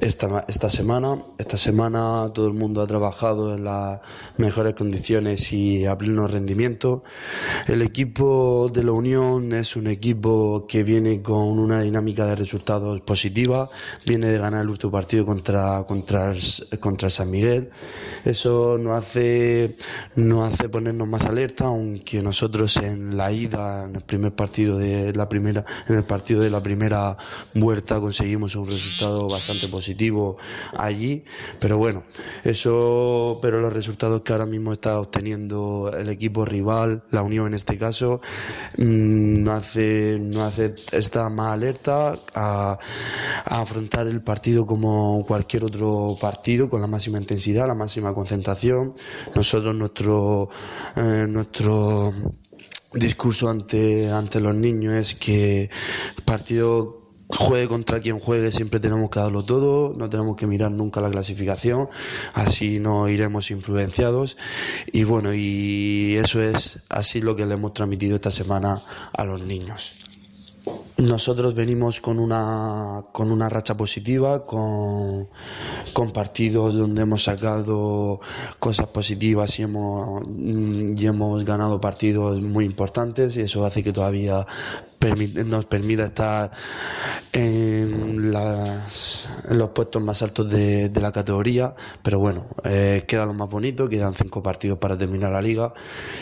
esta, 0.00 0.44
esta 0.48 0.70
semana. 0.70 1.24
Esta 1.38 1.56
semana 1.56 2.30
todo 2.34 2.46
el 2.46 2.54
mundo 2.54 2.82
ha 2.82 2.86
trabajado 2.86 3.54
en 3.54 3.64
las 3.64 4.00
mejores 4.36 4.74
condiciones 4.74 5.52
y 5.52 5.86
a 5.86 5.96
pleno 5.96 6.28
rendimiento. 6.28 7.02
El 7.66 7.82
equipo 7.82 8.70
de 8.72 8.84
la 8.84 8.92
Unión 8.92 9.52
es 9.52 9.76
un 9.76 9.86
equipo 9.86 10.66
que 10.68 10.82
viene 10.82 11.22
con 11.22 11.58
una 11.58 11.80
dinámica 11.80 12.26
de 12.26 12.36
resultados 12.36 13.00
positiva, 13.00 13.70
viene 14.06 14.28
de 14.28 14.38
ganar 14.38 14.62
el 14.62 14.70
último 14.70 14.92
partido 14.92 15.26
contra, 15.26 15.84
contra, 15.84 16.32
contra 16.80 17.10
San 17.10 17.30
Miguel. 17.30 17.70
Eso 18.24 18.78
nos 18.78 18.98
hace, 18.98 19.76
nos 20.16 20.52
hace 20.52 20.68
ponernos 20.68 21.08
más 21.08 21.26
alerta, 21.26 21.66
aunque 21.66 22.22
nosotros 22.28 22.76
en 22.76 23.16
la 23.16 23.32
ida, 23.32 23.84
en 23.84 23.96
el 23.96 24.02
primer 24.02 24.34
partido 24.34 24.76
de 24.76 25.14
la 25.14 25.30
primera, 25.30 25.64
en 25.88 25.96
el 25.96 26.04
partido 26.04 26.42
de 26.42 26.50
la 26.50 26.62
primera 26.62 27.16
vuelta 27.54 28.00
conseguimos 28.00 28.54
un 28.54 28.66
resultado 28.66 29.28
bastante 29.28 29.66
positivo 29.68 30.36
allí, 30.76 31.24
pero 31.58 31.78
bueno, 31.78 32.04
eso, 32.44 33.38
pero 33.40 33.62
los 33.62 33.72
resultados 33.72 34.20
que 34.20 34.32
ahora 34.32 34.44
mismo 34.44 34.74
está 34.74 35.00
obteniendo 35.00 35.90
el 35.96 36.10
equipo 36.10 36.44
rival, 36.44 37.02
la 37.10 37.22
Unión 37.22 37.46
en 37.46 37.54
este 37.54 37.78
caso, 37.78 38.20
mm, 38.76 39.42
no 39.42 39.52
hace, 39.52 40.18
no 40.20 40.44
hace, 40.44 40.74
está 40.92 41.30
más 41.30 41.54
alerta 41.54 42.14
a, 42.34 42.78
a 43.46 43.60
afrontar 43.60 44.06
el 44.06 44.20
partido 44.20 44.66
como 44.66 45.24
cualquier 45.26 45.64
otro 45.64 46.14
partido, 46.20 46.68
con 46.68 46.82
la 46.82 46.86
máxima 46.86 47.18
intensidad, 47.18 47.66
la 47.66 47.74
máxima 47.74 48.12
concentración. 48.12 48.92
Nosotros 49.34 49.74
nuestro, 49.74 50.50
eh, 50.94 51.26
nuestro 51.26 52.12
discurso 52.92 53.50
ante, 53.50 54.10
ante 54.10 54.40
los 54.40 54.54
niños 54.54 54.94
es 54.94 55.14
que 55.14 55.70
partido 56.24 56.98
juegue 57.28 57.68
contra 57.68 58.00
quien 58.00 58.18
juegue, 58.18 58.50
siempre 58.50 58.80
tenemos 58.80 59.10
que 59.10 59.20
darlo 59.20 59.44
todo, 59.44 59.92
no 59.94 60.08
tenemos 60.08 60.36
que 60.36 60.46
mirar 60.46 60.70
nunca 60.70 61.00
la 61.00 61.10
clasificación, 61.10 61.88
así 62.32 62.80
no 62.80 63.08
iremos 63.08 63.50
influenciados. 63.50 64.36
Y 64.92 65.04
bueno, 65.04 65.34
y 65.34 66.16
eso 66.16 66.42
es 66.42 66.80
así 66.88 67.20
lo 67.20 67.36
que 67.36 67.46
le 67.46 67.54
hemos 67.54 67.74
transmitido 67.74 68.16
esta 68.16 68.30
semana 68.30 68.82
a 69.12 69.24
los 69.24 69.42
niños. 69.42 69.94
Nosotros 70.98 71.54
venimos 71.54 72.00
con 72.00 72.18
una, 72.18 73.04
con 73.12 73.30
una 73.30 73.48
racha 73.48 73.76
positiva, 73.76 74.44
con, 74.44 75.28
con 75.92 76.12
partidos 76.12 76.74
donde 76.74 77.02
hemos 77.02 77.22
sacado 77.22 78.20
cosas 78.58 78.88
positivas 78.88 79.58
y 79.58 79.62
hemos, 79.62 80.22
mm, 80.26 80.98
y 80.98 81.06
hemos 81.06 81.44
ganado 81.44 81.80
partidos 81.80 82.40
muy 82.40 82.64
importantes 82.64 83.36
y 83.36 83.42
eso 83.42 83.64
hace 83.64 83.82
que 83.82 83.92
todavía 83.92 84.44
nos 85.46 85.64
permita 85.66 86.06
estar 86.06 86.50
en, 87.32 88.32
las- 88.32 89.26
los 89.48 89.70
puestos 89.70 90.02
más 90.02 90.22
altos 90.22 90.48
de, 90.50 90.88
de 90.88 91.00
la 91.00 91.12
categoría. 91.12 91.74
Pero 92.02 92.18
bueno, 92.18 92.46
eh, 92.64 93.04
queda 93.06 93.24
lo 93.26 93.34
más 93.34 93.48
bonito, 93.48 93.88
quedan 93.88 94.14
cinco 94.14 94.42
partidos 94.42 94.78
para 94.78 94.98
terminar 94.98 95.32
la 95.32 95.40
liga 95.42 95.72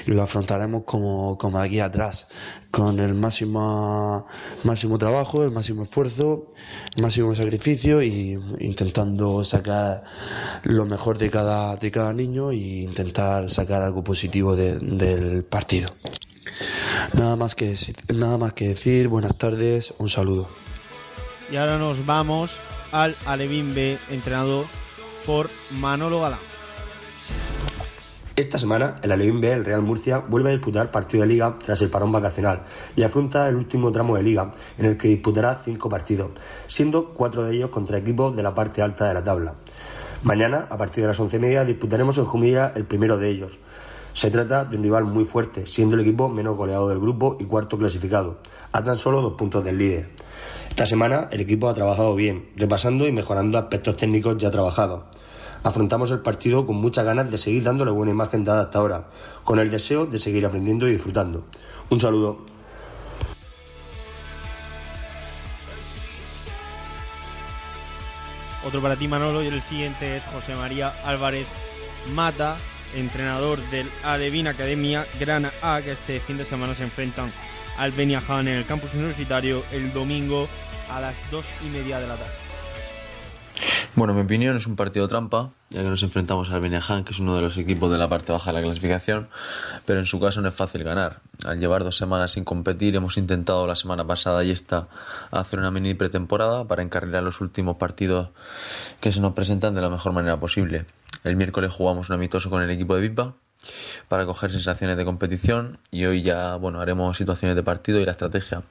y 0.06 0.10
lo 0.10 0.22
afrontaremos 0.22 0.82
como, 0.84 1.38
como 1.38 1.58
aquí 1.58 1.80
atrás, 1.80 2.28
con 2.70 3.00
el 3.00 3.14
máximo, 3.14 4.26
máximo 4.64 4.98
trabajo, 4.98 5.42
el 5.42 5.50
máximo 5.50 5.84
esfuerzo, 5.84 6.52
el 6.96 7.02
máximo 7.02 7.34
sacrificio 7.34 8.02
y 8.02 8.38
intentando 8.60 9.42
sacar 9.44 10.04
lo 10.64 10.84
mejor 10.84 11.16
de 11.18 11.30
cada, 11.30 11.76
de 11.76 11.90
cada 11.90 12.12
niño 12.12 12.50
e 12.50 12.56
intentar 12.56 13.50
sacar 13.50 13.82
algo 13.82 14.04
positivo 14.04 14.54
de- 14.54 14.78
del 14.78 15.44
partido. 15.44 15.88
Nada 17.14 17.36
más 17.36 17.54
que 17.54 17.74
nada 18.14 18.38
más 18.38 18.52
que 18.52 18.68
decir, 18.68 19.08
buenas 19.08 19.36
tardes, 19.36 19.94
un 19.98 20.08
saludo. 20.08 20.48
Y 21.50 21.56
ahora 21.56 21.78
nos 21.78 22.04
vamos 22.06 22.56
al 22.92 23.14
Alevín 23.26 23.74
B, 23.74 23.98
entrenado 24.10 24.66
por 25.24 25.50
Manolo 25.72 26.20
Galán. 26.20 26.40
Esta 28.36 28.58
semana, 28.58 28.96
el 29.02 29.12
Alevín 29.12 29.40
B, 29.40 29.50
el 29.50 29.64
Real 29.64 29.80
Murcia, 29.80 30.18
vuelve 30.18 30.50
a 30.50 30.52
disputar 30.52 30.90
partido 30.90 31.22
de 31.22 31.28
liga 31.28 31.56
tras 31.58 31.80
el 31.80 31.88
parón 31.88 32.12
vacacional 32.12 32.64
y 32.94 33.02
afronta 33.02 33.48
el 33.48 33.56
último 33.56 33.90
tramo 33.92 34.14
de 34.16 34.22
liga, 34.22 34.50
en 34.76 34.84
el 34.84 34.98
que 34.98 35.08
disputará 35.08 35.54
cinco 35.54 35.88
partidos, 35.88 36.32
siendo 36.66 37.14
cuatro 37.14 37.44
de 37.44 37.56
ellos 37.56 37.70
contra 37.70 37.96
equipos 37.96 38.36
de 38.36 38.42
la 38.42 38.54
parte 38.54 38.82
alta 38.82 39.08
de 39.08 39.14
la 39.14 39.24
tabla. 39.24 39.54
Mañana, 40.22 40.66
a 40.68 40.76
partir 40.76 41.02
de 41.02 41.08
las 41.08 41.20
once 41.20 41.36
y 41.36 41.40
media, 41.40 41.64
disputaremos 41.64 42.18
en 42.18 42.24
Jumilla 42.26 42.72
el 42.74 42.84
primero 42.84 43.16
de 43.16 43.30
ellos. 43.30 43.58
Se 44.16 44.30
trata 44.30 44.64
de 44.64 44.78
un 44.78 44.82
rival 44.82 45.04
muy 45.04 45.26
fuerte, 45.26 45.66
siendo 45.66 45.94
el 45.94 46.00
equipo 46.00 46.30
menos 46.30 46.56
goleado 46.56 46.88
del 46.88 46.98
grupo 46.98 47.36
y 47.38 47.44
cuarto 47.44 47.76
clasificado, 47.76 48.38
a 48.72 48.82
tan 48.82 48.96
solo 48.96 49.20
dos 49.20 49.34
puntos 49.34 49.62
del 49.62 49.76
líder. 49.76 50.08
Esta 50.70 50.86
semana 50.86 51.28
el 51.32 51.42
equipo 51.42 51.68
ha 51.68 51.74
trabajado 51.74 52.14
bien, 52.14 52.48
repasando 52.56 53.06
y 53.06 53.12
mejorando 53.12 53.58
aspectos 53.58 53.98
técnicos 53.98 54.38
ya 54.38 54.50
trabajados. 54.50 55.02
Afrontamos 55.64 56.10
el 56.12 56.20
partido 56.20 56.64
con 56.64 56.76
muchas 56.76 57.04
ganas 57.04 57.30
de 57.30 57.36
seguir 57.36 57.62
dándole 57.62 57.90
buena 57.90 58.10
imagen 58.10 58.42
dada 58.42 58.62
hasta 58.62 58.78
ahora, 58.78 59.08
con 59.44 59.58
el 59.58 59.68
deseo 59.68 60.06
de 60.06 60.18
seguir 60.18 60.46
aprendiendo 60.46 60.88
y 60.88 60.92
disfrutando. 60.92 61.44
Un 61.90 62.00
saludo. 62.00 62.38
Otro 68.66 68.80
para 68.80 68.96
ti, 68.96 69.08
Manolo, 69.08 69.42
y 69.42 69.48
el 69.48 69.60
siguiente 69.60 70.16
es 70.16 70.24
José 70.32 70.54
María 70.54 70.90
Álvarez 71.04 71.46
Mata, 72.14 72.56
entrenador 72.94 73.58
del 73.70 73.90
Alevín 74.02 74.46
Academia 74.46 75.06
Grana 75.18 75.52
A, 75.62 75.80
que 75.82 75.92
este 75.92 76.20
fin 76.20 76.38
de 76.38 76.44
semana 76.44 76.74
se 76.74 76.84
enfrentan 76.84 77.32
al 77.76 77.92
Beniahan 77.92 78.48
en 78.48 78.56
el 78.56 78.66
campus 78.66 78.94
universitario 78.94 79.64
el 79.72 79.92
domingo 79.92 80.48
a 80.90 81.00
las 81.00 81.16
dos 81.30 81.46
y 81.64 81.68
media 81.68 81.98
de 81.98 82.06
la 82.06 82.16
tarde. 82.16 82.45
Bueno, 83.96 84.12
en 84.12 84.18
mi 84.18 84.24
opinión 84.24 84.54
es 84.58 84.66
un 84.66 84.76
partido 84.76 85.08
trampa, 85.08 85.52
ya 85.70 85.82
que 85.82 85.88
nos 85.88 86.02
enfrentamos 86.02 86.50
al 86.50 86.60
Benejan, 86.60 87.02
que 87.02 87.12
es 87.12 87.18
uno 87.18 87.34
de 87.34 87.40
los 87.40 87.56
equipos 87.56 87.90
de 87.90 87.96
la 87.96 88.10
parte 88.10 88.30
baja 88.30 88.52
de 88.52 88.60
la 88.60 88.62
clasificación, 88.62 89.28
pero 89.86 89.98
en 89.98 90.04
su 90.04 90.20
caso 90.20 90.42
no 90.42 90.48
es 90.48 90.54
fácil 90.54 90.84
ganar. 90.84 91.20
Al 91.46 91.58
llevar 91.58 91.82
dos 91.82 91.96
semanas 91.96 92.32
sin 92.32 92.44
competir, 92.44 92.94
hemos 92.94 93.16
intentado 93.16 93.66
la 93.66 93.74
semana 93.74 94.06
pasada 94.06 94.44
y 94.44 94.50
esta 94.50 94.88
hacer 95.30 95.60
una 95.60 95.70
mini 95.70 95.94
pretemporada 95.94 96.66
para 96.66 96.82
encarrilar 96.82 97.22
los 97.22 97.40
últimos 97.40 97.78
partidos 97.78 98.28
que 99.00 99.12
se 99.12 99.22
nos 99.22 99.32
presentan 99.32 99.74
de 99.74 99.80
la 99.80 99.88
mejor 99.88 100.12
manera 100.12 100.38
posible. 100.38 100.84
El 101.24 101.36
miércoles 101.36 101.72
jugamos 101.72 102.10
un 102.10 102.16
amistoso 102.16 102.50
con 102.50 102.60
el 102.60 102.68
equipo 102.68 102.96
de 102.96 103.00
Vipa 103.00 103.34
para 104.08 104.26
coger 104.26 104.50
sensaciones 104.50 104.96
de 104.96 105.04
competición 105.04 105.78
y 105.90 106.04
hoy 106.04 106.22
ya 106.22 106.56
bueno 106.56 106.80
haremos 106.80 107.16
situaciones 107.16 107.56
de 107.56 107.62
partido 107.62 108.00
y 108.00 108.04
la 108.04 108.12
estrategia. 108.12 108.62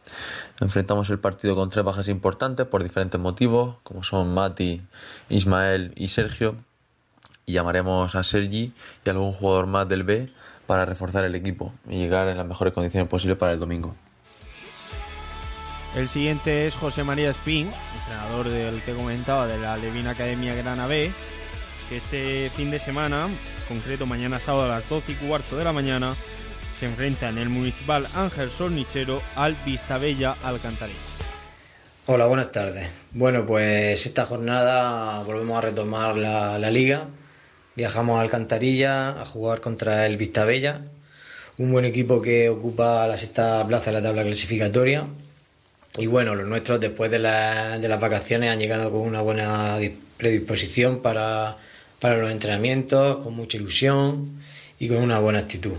Enfrentamos 0.62 1.10
el 1.10 1.20
partido 1.20 1.56
con 1.56 1.70
tres 1.70 1.86
bajas 1.86 2.08
importantes 2.08 2.66
por 2.66 2.84
diferentes 2.84 3.20
motivos, 3.20 3.78
como 3.84 4.04
son 4.04 4.34
Mati, 4.34 4.82
Ismael 5.30 5.94
y 5.96 6.08
Sergio, 6.08 6.56
y 7.46 7.54
llamaremos 7.54 8.16
a 8.16 8.24
Sergi 8.24 8.74
y 9.04 9.10
algún 9.10 9.32
jugador 9.32 9.68
más 9.68 9.88
del 9.88 10.04
B 10.04 10.26
para 10.66 10.86
reforzar 10.86 11.26
el 11.26 11.36
equipo 11.36 11.74
y 11.88 11.98
llegar 11.98 12.28
en 12.28 12.38
las 12.38 12.46
mejores 12.46 12.74
condiciones 12.74 13.10
posibles 13.10 13.38
para 13.38 13.52
el 13.52 13.60
domingo. 13.60 13.96
El 15.96 16.10
siguiente 16.10 16.68
es 16.68 16.76
José 16.76 17.06
María 17.06 17.32
Spin, 17.32 17.72
entrenador 18.00 18.50
del 18.50 18.82
que 18.82 18.94
comentaba 18.94 19.48
de 19.48 19.58
la 19.58 19.78
Levina 19.78 20.12
Academia 20.12 20.54
Grana 20.54 20.88
B, 20.88 21.14
que 21.90 21.98
este 21.98 22.50
fin 22.56 22.72
de 22.72 22.80
semana, 22.80 23.28
concreto 23.68 24.06
mañana 24.06 24.40
sábado 24.40 24.66
a 24.72 24.80
las 24.80 24.90
12 24.90 25.12
y 25.12 25.16
cuarto 25.16 25.58
de 25.58 25.64
la 25.64 25.72
mañana, 25.74 26.16
se 26.80 26.86
enfrenta 26.88 27.30
en 27.30 27.38
el 27.38 27.50
Municipal 27.50 28.08
Ángel 28.16 28.50
Sornichero 28.50 29.22
al 29.36 29.56
Vistabella 29.66 30.36
Alcantarilla. 30.44 31.00
Hola, 32.08 32.26
buenas 32.28 32.52
tardes. 32.52 32.88
Bueno, 33.12 33.46
pues 33.46 34.06
esta 34.06 34.26
jornada 34.26 35.24
volvemos 35.24 35.58
a 35.58 35.62
retomar 35.62 36.18
la, 36.18 36.60
la 36.60 36.70
liga. 36.70 37.06
Viajamos 37.76 38.18
a 38.20 38.22
Alcantarilla 38.22 39.10
a 39.22 39.26
jugar 39.26 39.62
contra 39.62 40.06
el 40.06 40.18
Vistabella, 40.18 40.82
un 41.58 41.72
buen 41.72 41.86
equipo 41.86 42.22
que 42.22 42.50
ocupa 42.50 43.08
la 43.08 43.18
sexta 43.18 43.66
plaza 43.68 43.92
de 43.92 43.98
la 44.02 44.04
tabla 44.08 44.24
clasificatoria. 44.24 45.06
Y 45.98 46.08
bueno, 46.08 46.36
los 46.36 46.46
nuestros 46.48 46.80
después 46.80 47.10
de, 47.12 47.20
la- 47.20 47.78
de 47.80 47.88
las 47.88 48.00
vacaciones 48.00 48.50
han 48.52 48.60
llegado 48.60 48.92
con 48.92 49.02
una 49.02 49.22
buena 49.22 49.78
di- 49.78 49.98
predisposición 50.18 51.02
para, 51.02 51.56
para 52.00 52.18
los 52.18 52.32
entrenamientos, 52.32 53.24
con 53.24 53.36
mucha 53.36 53.58
ilusión 53.58 54.42
y 54.80 54.88
con 54.88 54.98
una 54.98 55.20
buena 55.20 55.40
actitud. 55.40 55.74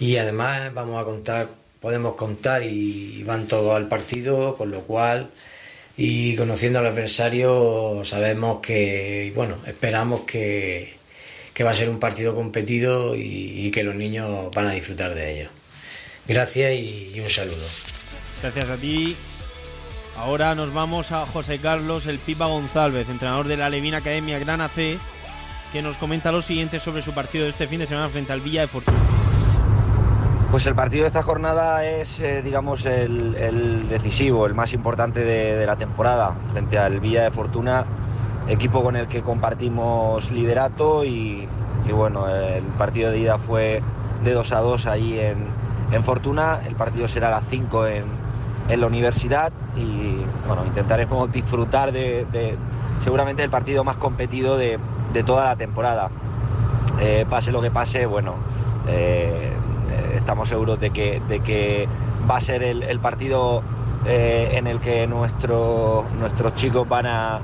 Y 0.00 0.16
además 0.16 0.72
vamos 0.74 1.00
a 1.00 1.04
contar, 1.04 1.48
podemos 1.80 2.14
contar 2.14 2.62
y 2.62 3.22
van 3.24 3.46
todos 3.46 3.76
al 3.76 3.88
partido, 3.88 4.56
con 4.56 4.70
lo 4.70 4.82
cual 4.82 5.30
y 6.00 6.36
conociendo 6.36 6.78
al 6.78 6.86
adversario 6.86 8.02
sabemos 8.04 8.60
que, 8.60 9.32
bueno, 9.34 9.56
esperamos 9.66 10.20
que, 10.20 10.94
que 11.52 11.64
va 11.64 11.72
a 11.72 11.74
ser 11.74 11.90
un 11.90 11.98
partido 11.98 12.36
competido 12.36 13.16
y, 13.16 13.72
que 13.72 13.82
los 13.82 13.96
niños 13.96 14.48
van 14.54 14.68
a 14.68 14.70
disfrutar 14.70 15.12
de 15.16 15.32
ello. 15.40 15.50
Gracias 16.28 16.72
y, 16.72 17.18
un 17.18 17.28
saludo. 17.28 17.66
Gracias 18.40 18.70
a 18.70 18.76
ti. 18.76 19.16
Ahora 20.16 20.54
nos 20.54 20.72
vamos 20.72 21.10
a 21.10 21.26
José 21.26 21.58
Carlos 21.58 22.06
El 22.06 22.20
Pipa 22.20 22.46
González, 22.46 23.08
entrenador 23.08 23.48
de 23.48 23.56
la 23.56 23.68
Levina 23.68 23.98
Academia 23.98 24.38
Gran 24.38 24.70
C, 24.70 24.98
que 25.72 25.82
nos 25.82 25.96
comenta 25.96 26.32
lo 26.32 26.42
siguiente 26.42 26.80
sobre 26.80 27.02
su 27.02 27.12
partido 27.12 27.44
de 27.44 27.50
este 27.50 27.66
fin 27.66 27.80
de 27.80 27.86
semana 27.86 28.08
frente 28.08 28.32
al 28.32 28.40
Villa 28.40 28.62
de 28.62 28.68
Fortuna. 28.68 28.96
Pues 30.50 30.66
el 30.66 30.74
partido 30.74 31.02
de 31.02 31.08
esta 31.08 31.22
jornada 31.22 31.84
es, 31.84 32.20
eh, 32.20 32.40
digamos, 32.42 32.86
el, 32.86 33.86
decisivo, 33.88 34.46
el 34.46 34.54
más 34.54 34.72
importante 34.72 35.20
de, 35.20 35.66
la 35.66 35.76
temporada, 35.76 36.34
frente 36.52 36.78
al 36.78 37.00
Villa 37.00 37.22
de 37.24 37.30
Fortuna, 37.30 37.84
equipo 38.48 38.82
con 38.82 38.96
el 38.96 39.08
que 39.08 39.22
compartimos 39.22 40.30
liderato 40.30 41.04
y, 41.04 41.46
bueno, 41.92 42.28
el 42.28 42.64
partido 42.64 43.10
de 43.10 43.18
ida 43.18 43.38
fue 43.38 43.82
de 44.24 44.32
2 44.32 44.52
a 44.52 44.60
2 44.60 44.86
ahí 44.86 45.18
en, 45.20 45.48
en 45.92 46.02
Fortuna, 46.02 46.60
el 46.66 46.76
partido 46.76 47.08
será 47.08 47.28
a 47.28 47.30
las 47.30 47.44
5 47.48 47.86
en, 47.86 48.04
en 48.70 48.80
la 48.80 48.86
universidad 48.86 49.52
y 49.76 50.16
bueno, 50.46 50.64
intentaremos 50.66 51.30
disfrutar 51.32 51.92
de 51.92 52.56
seguramente 53.04 53.44
el 53.44 53.50
partido 53.50 53.84
más 53.84 53.96
competido 53.96 54.56
de, 54.56 54.78
de 55.12 55.22
toda 55.22 55.44
la 55.44 55.56
temporada. 55.56 56.10
Eh, 57.00 57.26
pase 57.28 57.52
lo 57.52 57.60
que 57.62 57.70
pase, 57.70 58.06
bueno, 58.06 58.34
eh, 58.88 59.52
estamos 60.16 60.48
seguros 60.48 60.80
de 60.80 60.90
que, 60.90 61.20
de 61.28 61.40
que 61.40 61.88
va 62.28 62.38
a 62.38 62.40
ser 62.40 62.62
el, 62.62 62.98
partido 63.00 63.62
eh, 64.06 64.50
en 64.54 64.66
el 64.66 64.80
que 64.80 65.06
nuestro- 65.06 66.04
nuestros 66.18 66.54
chicos 66.54 66.88
van 66.88 67.06
a, 67.06 67.40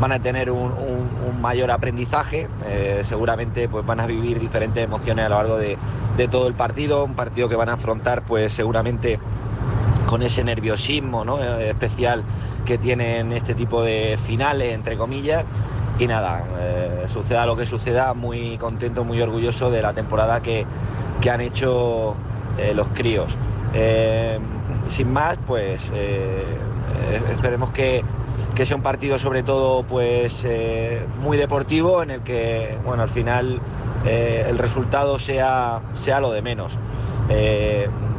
van 0.00 0.12
a 0.12 0.18
tener 0.20 0.50
un, 0.50 0.72
un- 0.72 1.40
mayor 1.40 1.72
aprendizaje, 1.72 2.46
seguramente 3.02 3.68
pues 3.68 3.84
van 3.84 3.98
a 3.98 4.06
vivir 4.06 4.38
diferentes 4.38 4.84
emociones 4.84 5.26
a 5.26 5.28
lo 5.28 5.34
largo 5.34 5.56
de, 5.56 5.76
de 6.16 6.28
todo 6.28 6.46
el 6.46 6.54
partido, 6.54 7.04
un 7.04 7.14
partido 7.14 7.48
que 7.48 7.56
van 7.56 7.68
a 7.68 7.72
afrontar 7.72 8.22
pues 8.22 8.52
seguramente 8.52 9.18
con 10.06 10.22
ese 10.22 10.44
nerviosismo 10.44 11.24
¿no? 11.24 11.40
Especial 11.42 12.22
que 12.64 12.78
tienen 12.78 13.32
este 13.32 13.54
tipo 13.54 13.82
de 13.82 14.16
finales, 14.24 14.72
entre 14.72 14.96
comillas. 14.96 15.44
Y 16.02 16.08
nada, 16.08 16.44
eh, 16.58 17.04
suceda 17.06 17.46
lo 17.46 17.56
que 17.56 17.64
suceda, 17.64 18.12
muy 18.12 18.58
contento, 18.58 19.04
muy 19.04 19.22
orgulloso 19.22 19.70
de 19.70 19.82
la 19.82 19.92
temporada 19.92 20.42
que, 20.42 20.66
que 21.20 21.30
han 21.30 21.40
hecho 21.40 22.16
eh, 22.58 22.74
los 22.74 22.88
críos. 22.88 23.36
Eh, 23.72 24.36
sin 24.88 25.12
más, 25.12 25.38
pues 25.46 25.92
esperemos 27.30 27.70
que, 27.70 28.02
que 28.56 28.66
sea 28.66 28.76
un 28.76 28.82
partido 28.82 29.16
sobre 29.20 29.44
todo 29.44 29.84
pues 29.84 30.44
muy 31.20 31.36
deportivo 31.36 32.02
en 32.02 32.10
el 32.10 32.20
que 32.22 32.76
bueno 32.84 33.04
al 33.04 33.08
final 33.08 33.60
el 34.04 34.58
resultado 34.58 35.20
sea, 35.20 35.82
sea 35.94 36.18
lo 36.18 36.32
de 36.32 36.42
menos. 36.42 36.76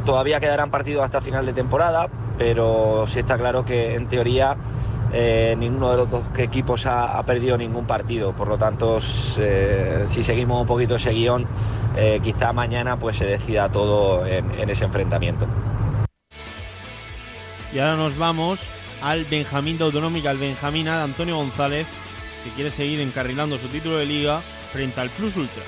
Todavía 0.06 0.40
quedarán 0.40 0.70
partidos 0.70 1.04
hasta 1.04 1.20
final 1.20 1.44
de 1.44 1.52
temporada, 1.52 2.08
pero 2.38 3.04
sí 3.08 3.18
está 3.18 3.36
claro 3.36 3.66
que 3.66 3.94
en 3.94 4.08
teoría 4.08 4.56
eh, 5.16 5.54
ninguno 5.56 5.92
de 5.92 5.96
los 5.98 6.10
dos 6.10 6.22
equipos 6.38 6.86
ha, 6.86 7.16
ha 7.16 7.24
perdido 7.24 7.56
ningún 7.56 7.86
partido. 7.86 8.34
Por 8.34 8.48
lo 8.48 8.58
tanto, 8.58 8.98
eh, 9.38 10.04
si 10.06 10.24
seguimos 10.24 10.60
un 10.60 10.66
poquito 10.66 10.96
ese 10.96 11.12
guion, 11.12 11.46
eh, 11.96 12.18
quizá 12.20 12.52
mañana 12.52 12.98
pues 12.98 13.18
se 13.18 13.24
decida 13.24 13.70
todo 13.70 14.26
en, 14.26 14.50
en 14.58 14.68
ese 14.68 14.84
enfrentamiento. 14.84 15.46
Y 17.72 17.78
ahora 17.78 17.94
nos 17.94 18.18
vamos 18.18 18.58
al 19.02 19.24
Benjamín 19.26 19.78
de 19.78 19.84
Autonómica, 19.84 20.30
al 20.30 20.38
Benjamín 20.38 20.88
A 20.88 20.98
de 20.98 21.04
Antonio 21.04 21.36
González, 21.36 21.86
que 22.42 22.50
quiere 22.50 22.72
seguir 22.72 23.00
encarrilando 23.00 23.56
su 23.56 23.68
título 23.68 23.98
de 23.98 24.06
liga 24.06 24.40
frente 24.72 25.00
al 25.00 25.10
Plus 25.10 25.36
Ultra. 25.36 25.62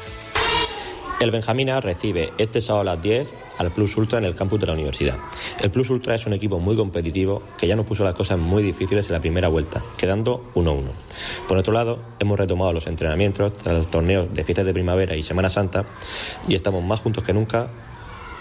El 1.20 1.30
Benjamina 1.30 1.80
recibe 1.80 2.32
este 2.36 2.60
sábado 2.60 2.80
a 2.80 2.96
las 2.96 3.02
10 3.02 3.45
al 3.58 3.70
Plus 3.72 3.96
Ultra 3.96 4.18
en 4.18 4.24
el 4.24 4.34
campus 4.34 4.60
de 4.60 4.66
la 4.66 4.72
universidad. 4.72 5.16
El 5.60 5.70
Plus 5.70 5.90
Ultra 5.90 6.14
es 6.14 6.26
un 6.26 6.32
equipo 6.32 6.58
muy 6.58 6.76
competitivo 6.76 7.42
que 7.58 7.66
ya 7.66 7.76
nos 7.76 7.86
puso 7.86 8.04
las 8.04 8.14
cosas 8.14 8.38
muy 8.38 8.62
difíciles 8.62 9.06
en 9.06 9.12
la 9.12 9.20
primera 9.20 9.48
vuelta, 9.48 9.82
quedando 9.96 10.44
1-1. 10.54 10.82
Por 11.48 11.56
otro 11.58 11.72
lado, 11.72 11.98
hemos 12.18 12.38
retomado 12.38 12.72
los 12.72 12.86
entrenamientos 12.86 13.56
tras 13.56 13.76
los 13.76 13.90
torneos 13.90 14.32
de 14.32 14.44
fiestas 14.44 14.66
de 14.66 14.72
primavera 14.72 15.16
y 15.16 15.22
Semana 15.22 15.50
Santa 15.50 15.84
y 16.48 16.54
estamos 16.54 16.84
más 16.84 17.00
juntos 17.00 17.24
que 17.24 17.32
nunca, 17.32 17.68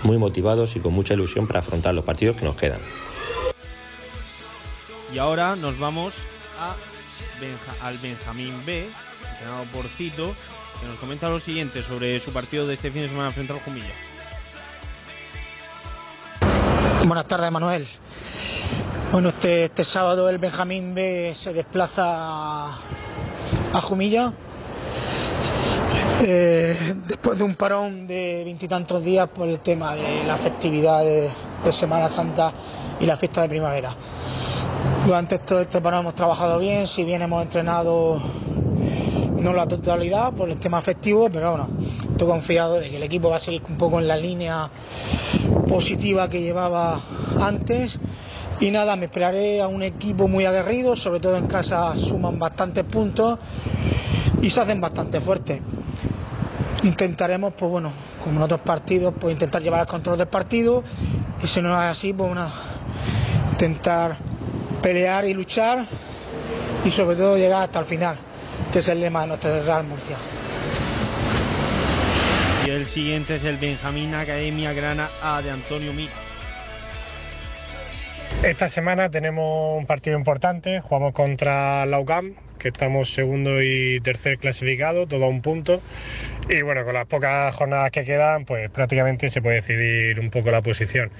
muy 0.04 0.18
motivados 0.18 0.76
y 0.76 0.80
con 0.80 0.94
mucha 0.94 1.14
ilusión 1.14 1.48
para 1.48 1.60
afrontar 1.62 1.94
los 1.94 2.06
partidos 2.06 2.36
que 2.36 2.46
nos 2.46 2.56
quedan. 2.56 2.80
Y 5.14 5.18
ahora 5.18 5.56
nos 5.56 5.80
vamos 5.80 6.14
al 7.82 7.98
Benjamín 8.00 8.54
B, 8.66 8.88
entrenado 9.32 9.64
por 9.72 9.88
Cito, 9.88 10.36
que 10.82 10.88
nos 10.88 11.00
comenta 11.00 11.30
lo 11.30 11.40
siguiente 11.40 11.82
sobre 11.82 12.20
su 12.20 12.34
partido 12.34 12.68
de 12.68 12.74
este 12.74 12.92
fin 12.92 13.04
de 13.04 13.08
semana 13.08 13.32
frente 13.32 13.54
al 13.54 13.60
Jumilla. 13.60 13.94
Buenas 17.06 17.28
tardes, 17.28 17.52
Manuel. 17.52 17.86
Bueno, 19.12 19.30
este, 19.30 19.66
este 19.66 19.84
sábado 19.84 20.28
el 20.28 20.40
Benjamín 20.40 20.96
B 20.96 21.34
se 21.36 21.54
desplaza 21.54 22.70
a, 22.70 23.82
Jumilla. 23.84 24.34
Eh, 26.24 26.96
después 27.06 27.38
de 27.38 27.44
un 27.44 27.54
parón 27.54 28.08
de 28.08 28.42
veintitantos 28.44 29.04
días 29.04 29.30
por 29.30 29.48
el 29.48 29.60
tema 29.60 29.96
de 29.96 30.24
la 30.24 30.36
festividad 30.38 31.04
de, 31.04 31.30
de 31.64 31.72
Semana 31.72 32.10
Santa 32.10 32.52
y 33.00 33.06
la 33.06 33.18
fiesta 33.18 33.44
de 33.44 33.50
primavera. 33.50 33.94
Durante 35.06 35.38
todo 35.38 35.62
este 35.62 35.82
parón 35.82 36.00
hemos 36.00 36.16
trabajado 36.16 36.58
bien, 36.58 36.88
si 36.88 37.04
bien 37.04 37.22
hemos 37.22 37.44
entrenado 37.44 38.20
no 39.44 39.54
la 39.54 39.68
totalidad 39.68 40.34
por 40.34 40.50
el 40.50 40.58
tema 40.58 40.82
festivo, 40.82 41.30
pero 41.32 41.52
bueno, 41.52 41.68
estoy 42.16 42.28
confiado 42.30 42.80
de 42.80 42.90
que 42.90 42.96
el 42.96 43.04
equipo 43.04 43.30
va 43.30 43.36
a 43.36 43.40
seguir 43.40 43.62
un 43.68 43.78
poco 43.78 44.00
en 44.00 44.08
la 44.08 44.16
línea 44.16 44.70
positiva 45.68 46.30
que 46.30 46.42
llevaba 46.42 47.00
antes. 47.42 48.00
Y 48.62 48.72
nada, 48.72 48.96
me 48.96 49.06
esperaré 49.06 49.62
a 49.62 49.68
un 49.68 49.84
equipo 49.84 50.30
muy 50.30 50.46
aguerrido, 50.46 50.96
sobre 50.96 51.20
todo 51.20 51.36
en 51.36 51.48
casa 51.48 51.98
suman 51.98 52.40
bastantes 52.40 52.86
puntos 52.86 53.38
y 54.42 54.50
se 54.50 54.62
hacen 54.62 54.80
bastante 54.80 55.20
fuertes. 55.20 55.62
Intentaremos, 56.84 57.54
pues 57.58 57.70
bueno, 57.70 57.92
como 58.24 58.38
en 58.38 58.44
otros 58.44 58.62
partidos, 58.62 59.14
pues 59.20 59.34
intentar 59.34 59.62
llevar 59.62 59.82
el 59.82 59.88
control 59.88 60.18
del 60.18 60.28
partido 60.28 60.84
y 61.44 61.48
si 61.48 61.62
no 61.62 61.70
es 61.74 61.90
así, 61.90 62.14
pues 62.14 62.32
una, 62.32 62.50
intentar 63.52 64.16
pelear 64.82 65.26
y 65.26 65.34
luchar 65.34 65.86
y 66.86 66.92
sobre 66.92 67.18
todo 67.18 67.36
llegar 67.36 67.64
hasta 67.64 67.80
el 67.80 67.86
final, 67.86 68.16
que 68.72 68.80
es 68.80 68.88
el 68.88 69.02
lema 69.02 69.22
de 69.22 69.28
nuestro 69.28 69.64
Real 69.64 69.84
Murcia. 69.84 70.16
Y 72.66 72.72
el 72.72 72.86
siguiente 72.88 73.36
es 73.36 73.44
el 73.44 73.58
Benjamín 73.58 74.16
Academia 74.16 74.74
Grana 74.74 75.08
A 75.22 75.42
de 75.44 75.52
Antonio 75.52 75.94
Mir. 75.94 76.10
Esta 78.44 78.68
semana 78.68 79.10
tenemos 79.12 79.78
un 79.78 79.86
partido 79.86 80.18
importante, 80.18 80.82
jugamos 80.82 81.14
contra 81.14 81.86
la 81.86 82.00
UCAM, 82.00 82.34
que 82.58 82.70
estamos 82.70 83.14
segundo 83.14 83.62
y 83.62 84.00
tercer 84.02 84.40
clasificado, 84.40 85.06
todo 85.06 85.26
a 85.26 85.28
un 85.28 85.42
punto. 85.42 85.80
Y 86.50 86.64
bueno, 86.64 86.84
con 86.86 86.96
las 86.96 87.06
pocas 87.06 87.54
jornadas 87.54 87.92
que 87.92 88.04
quedan, 88.04 88.46
pues 88.46 88.72
prácticamente 88.72 89.30
se 89.30 89.44
puede 89.44 89.58
decidir 89.58 90.20
un 90.20 90.32
poco 90.32 90.50
la 90.50 90.64
posición. 90.64 91.12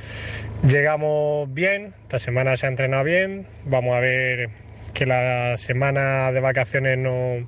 Llegamos 0.68 1.54
bien, 1.54 1.94
esta 2.04 2.18
semana 2.18 2.58
se 2.58 2.66
ha 2.66 2.70
entrenado 2.70 3.04
bien, 3.04 3.46
vamos 3.66 3.96
a 3.96 4.00
ver 4.00 4.50
que 4.96 5.06
la 5.06 5.58
semana 5.58 6.32
de 6.32 6.40
vacaciones 6.40 6.98
no, 6.98 7.46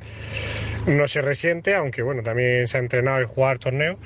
no 0.87 1.07
se 1.07 1.21
resiente, 1.21 1.75
aunque 1.75 2.01
bueno, 2.01 2.23
también 2.23 2.67
se 2.67 2.77
ha 2.77 2.79
entrenado 2.79 3.21
y 3.21 3.25
jugar 3.25 3.59
torneo. 3.59 3.97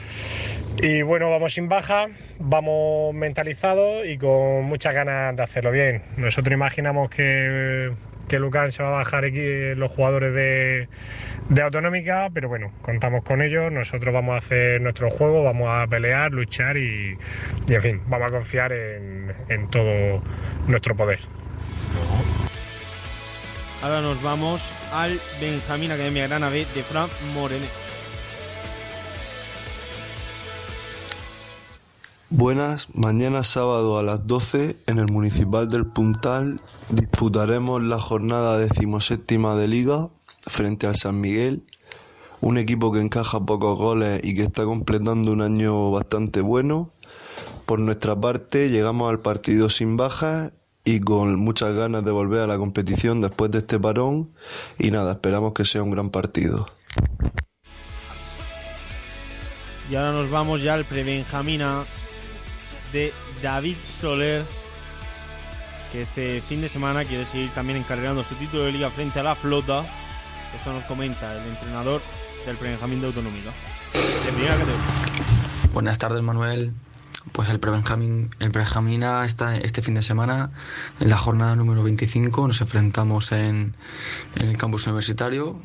Y 0.82 1.02
bueno, 1.04 1.30
vamos 1.30 1.54
sin 1.54 1.70
baja, 1.70 2.08
vamos 2.40 3.14
mentalizados 3.14 4.06
y 4.08 4.18
con 4.18 4.64
muchas 4.66 4.94
ganas 4.94 5.36
de 5.36 5.44
hacerlo 5.44 5.72
bien. 5.72 6.02
Nosotros 6.18 6.54
imaginamos 6.54 7.10
que, 7.10 7.92
que 8.28 8.38
se 8.72 8.84
va 8.84 8.90
a 8.90 8.92
bajar 8.94 9.26
aquí 9.26 9.76
los 9.76 9.92
jugadores 9.92 10.34
de, 10.34 10.88
de 11.50 11.62
Autonómica, 11.62 12.30
pero 12.34 12.50
bueno, 12.50 12.72
contamos 12.82 13.24
con 13.24 13.42
ellos, 13.42 13.72
nosotros 13.72 14.14
vamos 14.14 14.36
a 14.36 14.38
hacer 14.38 14.82
nuestro 14.82 15.10
juego, 15.10 15.44
vamos 15.44 15.68
a 15.70 15.86
pelear, 15.88 16.32
luchar 16.32 16.78
y, 16.78 17.18
y 17.68 17.74
en 17.74 17.82
fin, 17.82 18.02
vamos 18.08 18.30
a 18.30 18.32
confiar 18.32 18.72
en, 18.72 19.32
en 19.50 19.70
todo 19.70 20.24
nuestro 20.68 20.96
poder. 20.96 21.20
Ahora 23.82 24.04
nos 24.04 24.22
vamos 24.22 24.62
al 24.94 25.20
Benjamín 25.40 25.92
Academia 25.92 26.28
Grana 26.28 26.52
de 26.52 26.66
Fran 26.66 27.10
Morenet. 27.34 27.68
Buenas, 32.30 32.90
mañana 32.94 33.44
sábado 33.44 33.98
a 33.98 34.04
las 34.04 34.28
12 34.28 34.78
en 34.86 35.00
el 35.00 35.08
Municipal 35.12 35.68
del 35.68 35.88
Puntal 35.88 36.62
disputaremos 36.90 37.82
la 37.82 38.00
jornada 38.00 38.60
decimoséptima 38.60 39.56
de 39.56 39.68
Liga 39.68 40.10
frente 40.42 40.86
al 40.86 40.96
San 40.96 41.20
Miguel, 41.20 41.64
un 42.40 42.60
equipo 42.60 42.92
que 42.92 43.02
encaja 43.02 43.44
pocos 43.44 43.80
goles 43.80 44.22
y 44.24 44.36
que 44.36 44.44
está 44.44 44.64
completando 44.64 45.32
un 45.32 45.42
año 45.42 45.90
bastante 45.90 46.42
bueno. 46.42 46.92
Por 47.66 47.80
nuestra 47.80 48.16
parte 48.16 48.70
llegamos 48.70 49.10
al 49.10 49.20
partido 49.22 49.70
sin 49.70 49.98
bajas 49.98 50.54
y 50.84 51.00
con 51.00 51.36
muchas 51.36 51.76
ganas 51.76 52.04
de 52.04 52.12
volver 52.12 52.42
a 52.42 52.48
la 52.48 52.58
competición 52.58 53.22
después 53.22 53.52
de 53.52 53.60
este 53.60 53.80
parón 53.80 54.32
y 54.80 54.92
nada, 54.92 55.14
esperamos 55.14 55.54
que 55.54 55.66
sea 55.66 55.84
un 55.84 55.92
gran 55.92 56.10
partido. 56.10 56.68
Y 59.90 59.96
ahora 59.96 60.14
nos 60.14 60.30
vamos 60.30 60.62
ya 60.62 60.74
al 60.74 60.86
Prebenjamina 60.86 61.84
de 62.94 63.14
David 63.42 63.76
Soler, 63.84 64.44
que 65.92 66.04
este 66.04 66.42
fin 66.42 66.62
de 66.62 66.70
semana 66.70 67.04
quiere 67.04 67.26
seguir 67.26 67.50
también 67.52 67.78
encargando 67.78 68.24
su 68.24 68.36
título 68.36 68.64
de 68.64 68.72
liga 68.72 68.90
frente 68.90 69.20
a 69.20 69.24
la 69.24 69.36
flota. 69.36 69.84
Esto 70.56 70.74
nos 70.74 70.84
comenta 70.86 71.34
el 71.34 71.50
entrenador 71.50 72.02
del 72.46 72.56
Prebenjamín 72.56 73.02
de 73.02 73.08
Autonómica. 73.08 73.52
De 74.26 74.32
primera 74.32 74.54
categoría. 74.56 74.82
Buenas 75.74 75.98
tardes, 75.98 76.24
Manuel. 76.24 76.74
Pues 77.32 77.50
el 77.50 77.60
Prebenjamín, 77.60 78.30
el 78.40 78.52
está 79.26 79.56
este 79.56 79.82
fin 79.82 79.94
de 79.94 80.02
semana 80.02 80.50
en 81.00 81.10
la 81.10 81.18
jornada 81.18 81.56
número 81.56 81.84
25. 81.84 82.48
Nos 82.48 82.62
enfrentamos 82.62 83.32
en, 83.32 83.76
en 84.36 84.48
el 84.48 84.58
campus 84.58 84.88
universitario, 84.88 85.60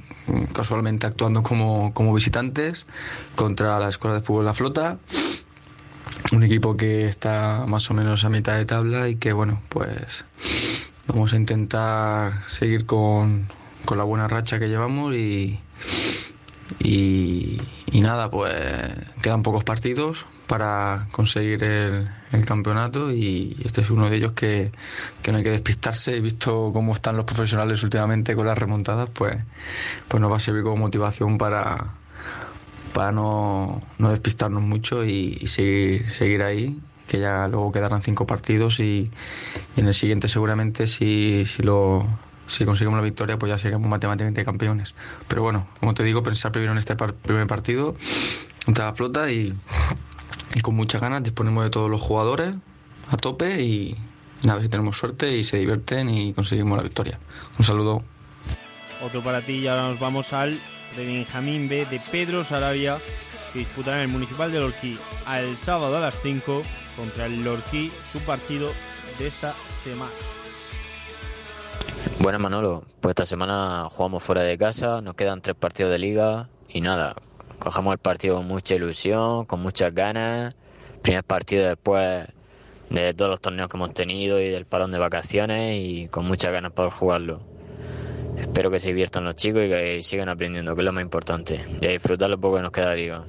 casualmente 0.53 1.07
actuando 1.07 1.43
como, 1.43 1.95
como 1.95 2.15
visitantes 2.15 2.87
contra 3.35 3.79
la 3.81 3.89
Escuela 3.89 4.17
de 4.17 4.23
Fútbol 4.23 4.45
La 4.45 4.53
Flota. 4.53 4.99
Un 6.33 6.45
equipo 6.45 6.77
que 6.77 7.07
está 7.07 7.65
más 7.67 7.91
o 7.91 7.95
menos 7.95 8.25
a 8.25 8.29
mitad 8.29 8.57
de 8.57 8.67
tabla 8.67 9.09
y 9.09 9.17
que, 9.17 9.33
bueno, 9.33 9.61
pues 9.71 10.25
vamos 11.09 11.33
a 11.33 11.37
intentar 11.37 12.45
seguir 12.45 12.85
con, 12.85 13.49
con 13.87 13.99
la 13.99 14.05
buena 14.05 14.29
racha 14.29 14.59
que 14.59 14.69
llevamos 14.69 15.15
y, 15.15 15.59
y, 16.79 17.59
nada, 17.93 18.31
pues 18.31 18.55
quedan 19.23 19.43
pocos 19.43 19.65
partidos 19.65 20.27
para 20.47 21.09
conseguir 21.11 21.65
el, 21.65 22.09
campeonato 22.47 23.11
y 23.13 23.57
este 23.65 23.81
es 23.81 23.91
uno 23.91 24.11
de 24.11 24.17
ellos 24.17 24.33
que, 24.33 24.71
que 25.23 25.33
no 25.33 25.39
hay 25.39 25.45
que 25.45 25.51
despistarse. 25.51 26.17
He 26.17 26.21
visto 26.21 26.71
cómo 26.73 26.93
están 26.93 27.17
los 27.17 27.25
profesionales 27.25 27.83
últimamente 27.83 28.37
con 28.37 28.47
las 28.47 28.59
remontadas, 28.59 29.09
pues, 29.11 29.37
pues 30.07 30.21
nos 30.21 30.31
va 30.31 30.37
a 30.37 30.41
servir 30.41 30.63
como 30.63 30.77
motivación 30.77 31.39
para, 31.39 31.95
para 32.93 33.11
no, 33.11 33.81
no 33.99 34.11
despistarnos 34.11 34.63
mucho 34.63 35.05
y, 35.05 35.39
y 35.41 35.47
seguir, 35.47 36.11
seguir 36.11 36.43
ahí 36.43 36.79
que 37.07 37.21
ya 37.21 37.47
luego 37.49 37.73
quedarán 37.73 38.03
cinco 38.03 38.27
partidos 38.27 38.81
y, 38.81 39.11
y 39.77 39.81
en 39.81 39.87
el 39.87 39.95
siguiente 39.95 40.29
seguramente 40.29 40.87
si, 40.87 41.45
si 41.45 41.63
lo 41.63 42.07
si 42.47 42.65
conseguimos 42.65 42.99
la 42.99 43.05
victoria 43.05 43.39
pues 43.39 43.51
ya 43.51 43.59
seríamos 43.59 43.89
matemáticamente 43.89 44.45
campeones. 44.45 44.95
Pero 45.29 45.43
bueno 45.43 45.67
como 45.81 45.95
te 45.95 46.03
digo 46.03 46.23
pensar 46.23 46.53
primero 46.53 46.73
en 46.73 46.79
este 46.79 46.95
primer 46.95 47.47
partido 47.47 47.95
contra 48.65 48.87
la 48.87 48.95
flota 48.95 49.31
y, 49.31 49.55
con 50.63 50.75
muchas 50.75 51.01
ganas 51.01 51.23
disponemos 51.23 51.65
de 51.65 51.71
todos 51.71 51.89
los 51.89 52.01
jugadores 52.01 52.55
a 53.11 53.17
tope 53.17 53.63
y 53.63 53.97
nada, 54.43 54.63
si 54.63 54.69
tenemos 54.69 54.97
suerte 54.97 55.37
y 55.37 55.45
se 55.45 55.59
divierten 55.59 56.09
y 56.09 56.33
conseguimos 56.33 56.77
la 56.77 56.83
victoria. 56.83 57.19
Un 57.59 57.65
saludo. 57.65 58.03
Otro 59.05 59.23
para 59.23 59.43
ti 59.43 59.53
y 59.53 59.67
ahora 59.69 59.89
nos 59.89 60.01
vamos 60.01 60.33
al 60.33 60.59
Benjamín 60.97 61.69
B 61.69 61.87
de 61.87 62.01
Pedro 62.11 62.43
Sarabia, 62.43 62.99
que 63.53 63.61
disputará 63.61 63.99
en 63.99 64.05
el 64.05 64.09
Municipal 64.09 64.51
de 64.51 64.61
Lorquí 64.61 64.99
al 65.27 65.57
sábado 65.57 65.99
a 65.99 66.01
las 66.01 66.19
5 66.23 66.63
contra 66.97 67.27
el 67.27 67.45
Lorquí, 67.45 67.93
su 68.11 68.21
partido 68.21 68.73
de 69.19 69.27
esta 69.27 69.55
semana. 69.85 70.36
Buenas 72.21 72.41
Manolo, 72.41 72.85
pues 73.01 73.11
esta 73.11 73.27
semana 73.27 73.89
jugamos 73.91 74.23
fuera 74.23 74.43
de 74.43 74.57
casa, 74.57 75.01
nos 75.01 75.15
quedan 75.15 75.41
tres 75.41 75.57
partidos 75.57 75.93
de 75.93 75.99
liga 75.99 76.49
y 76.69 76.81
nada, 76.81 77.15
cogemos 77.59 77.93
el 77.93 77.99
partido 77.99 78.37
con 78.37 78.49
mucha 78.49 78.75
ilusión, 78.75 79.45
con 79.45 79.61
muchas 79.61 79.95
ganas, 79.95 80.55
primer 81.03 81.25
partido 81.25 81.69
después 81.69 82.27
de 82.91 83.15
todos 83.15 83.31
los 83.31 83.41
torneos 83.41 83.69
que 83.69 83.77
hemos 83.77 83.93
tenido 83.95 84.41
y 84.41 84.49
del 84.49 84.67
parón 84.67 84.93
de 84.93 84.99
vacaciones 84.99 85.81
y 85.81 86.09
con 86.09 86.27
muchas 86.27 86.53
ganas 86.53 86.73
por 86.73 86.91
jugarlo. 86.91 87.43
Espero 88.39 88.71
que 88.71 88.81
se 88.81 88.89
diviertan 88.89 89.25
los 89.25 89.35
chicos 89.35 89.65
y 89.65 89.69
que 89.69 90.03
sigan 90.03 90.29
aprendiendo, 90.29 90.75
que 90.75 90.83
es 90.83 90.85
lo 90.85 90.93
más 90.93 91.03
importante, 91.03 91.65
y 91.81 91.87
a 91.87 91.91
disfrutar 91.91 92.31
lo 92.31 92.39
poco 92.39 92.57
que 92.57 92.63
nos 92.63 92.73
queda 92.73 92.91
de 92.91 92.97
liga. 92.97 93.25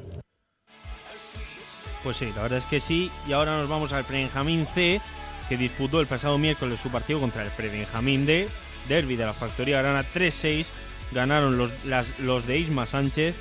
Pues 2.03 2.17
sí, 2.17 2.31
la 2.35 2.43
verdad 2.43 2.59
es 2.59 2.65
que 2.65 2.79
sí. 2.79 3.11
Y 3.27 3.33
ahora 3.33 3.57
nos 3.57 3.69
vamos 3.69 3.91
al 3.93 4.03
Prebenjamín 4.03 4.65
C, 4.65 5.01
que 5.49 5.57
disputó 5.57 6.01
el 6.01 6.07
pasado 6.07 6.37
miércoles 6.37 6.79
su 6.79 6.89
partido 6.89 7.19
contra 7.19 7.43
el 7.43 7.51
Prebenjamín 7.51 8.25
D, 8.25 8.49
derby 8.87 9.15
de 9.15 9.25
la 9.25 9.33
Factoría 9.33 9.81
Grana 9.81 10.03
3-6. 10.03 10.67
Ganaron 11.11 11.57
los, 11.57 11.71
los 12.19 12.47
de 12.47 12.57
Isma 12.57 12.85
Sánchez 12.85 13.35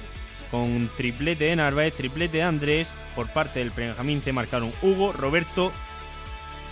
con 0.51 0.89
triplete 0.97 1.47
de 1.47 1.57
Narváez, 1.57 1.95
triplete 1.95 2.39
de 2.39 2.43
Andrés. 2.45 2.95
Por 3.15 3.29
parte 3.29 3.59
del 3.59 3.73
Prebenjamín 3.73 4.23
C 4.23 4.33
marcaron 4.33 4.73
Hugo, 4.83 5.13
Roberto 5.13 5.73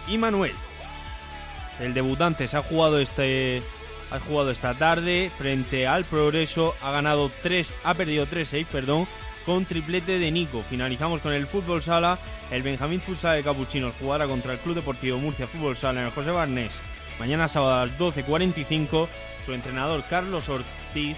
y 0.08 0.18
Manuel. 0.18 0.52
El 1.80 1.94
debutante 1.94 2.46
se 2.46 2.56
ha 2.56 2.62
jugado 2.62 3.00
este 3.00 3.62
ha 4.10 4.20
jugado 4.20 4.50
esta 4.50 4.74
tarde 4.74 5.30
frente 5.38 5.86
al 5.86 6.04
Progreso, 6.04 6.74
ha 6.82 6.92
ganado 6.92 7.30
3, 7.42 7.80
ha 7.82 7.94
perdido 7.94 8.26
3-6, 8.26 8.66
perdón, 8.66 9.08
con 9.44 9.64
triplete 9.64 10.18
de 10.18 10.30
Nico. 10.30 10.62
Finalizamos 10.62 11.20
con 11.20 11.32
el 11.32 11.46
fútbol 11.46 11.82
sala. 11.82 12.18
El 12.50 12.62
Benjamín 12.62 13.00
Futsal 13.00 13.36
de 13.36 13.42
Capuchinos 13.42 13.94
jugará 13.98 14.26
contra 14.26 14.52
el 14.52 14.58
Club 14.58 14.76
Deportivo 14.76 15.18
Murcia 15.18 15.46
Fútbol 15.46 15.76
Sala 15.76 16.00
en 16.00 16.06
el 16.06 16.12
José 16.12 16.30
Barnés. 16.30 16.80
Mañana 17.18 17.48
sábado 17.48 17.74
a 17.74 17.86
las 17.86 17.98
12.45. 17.98 19.08
Su 19.46 19.52
entrenador 19.52 20.02
Carlos 20.08 20.48
Ortiz 20.48 21.16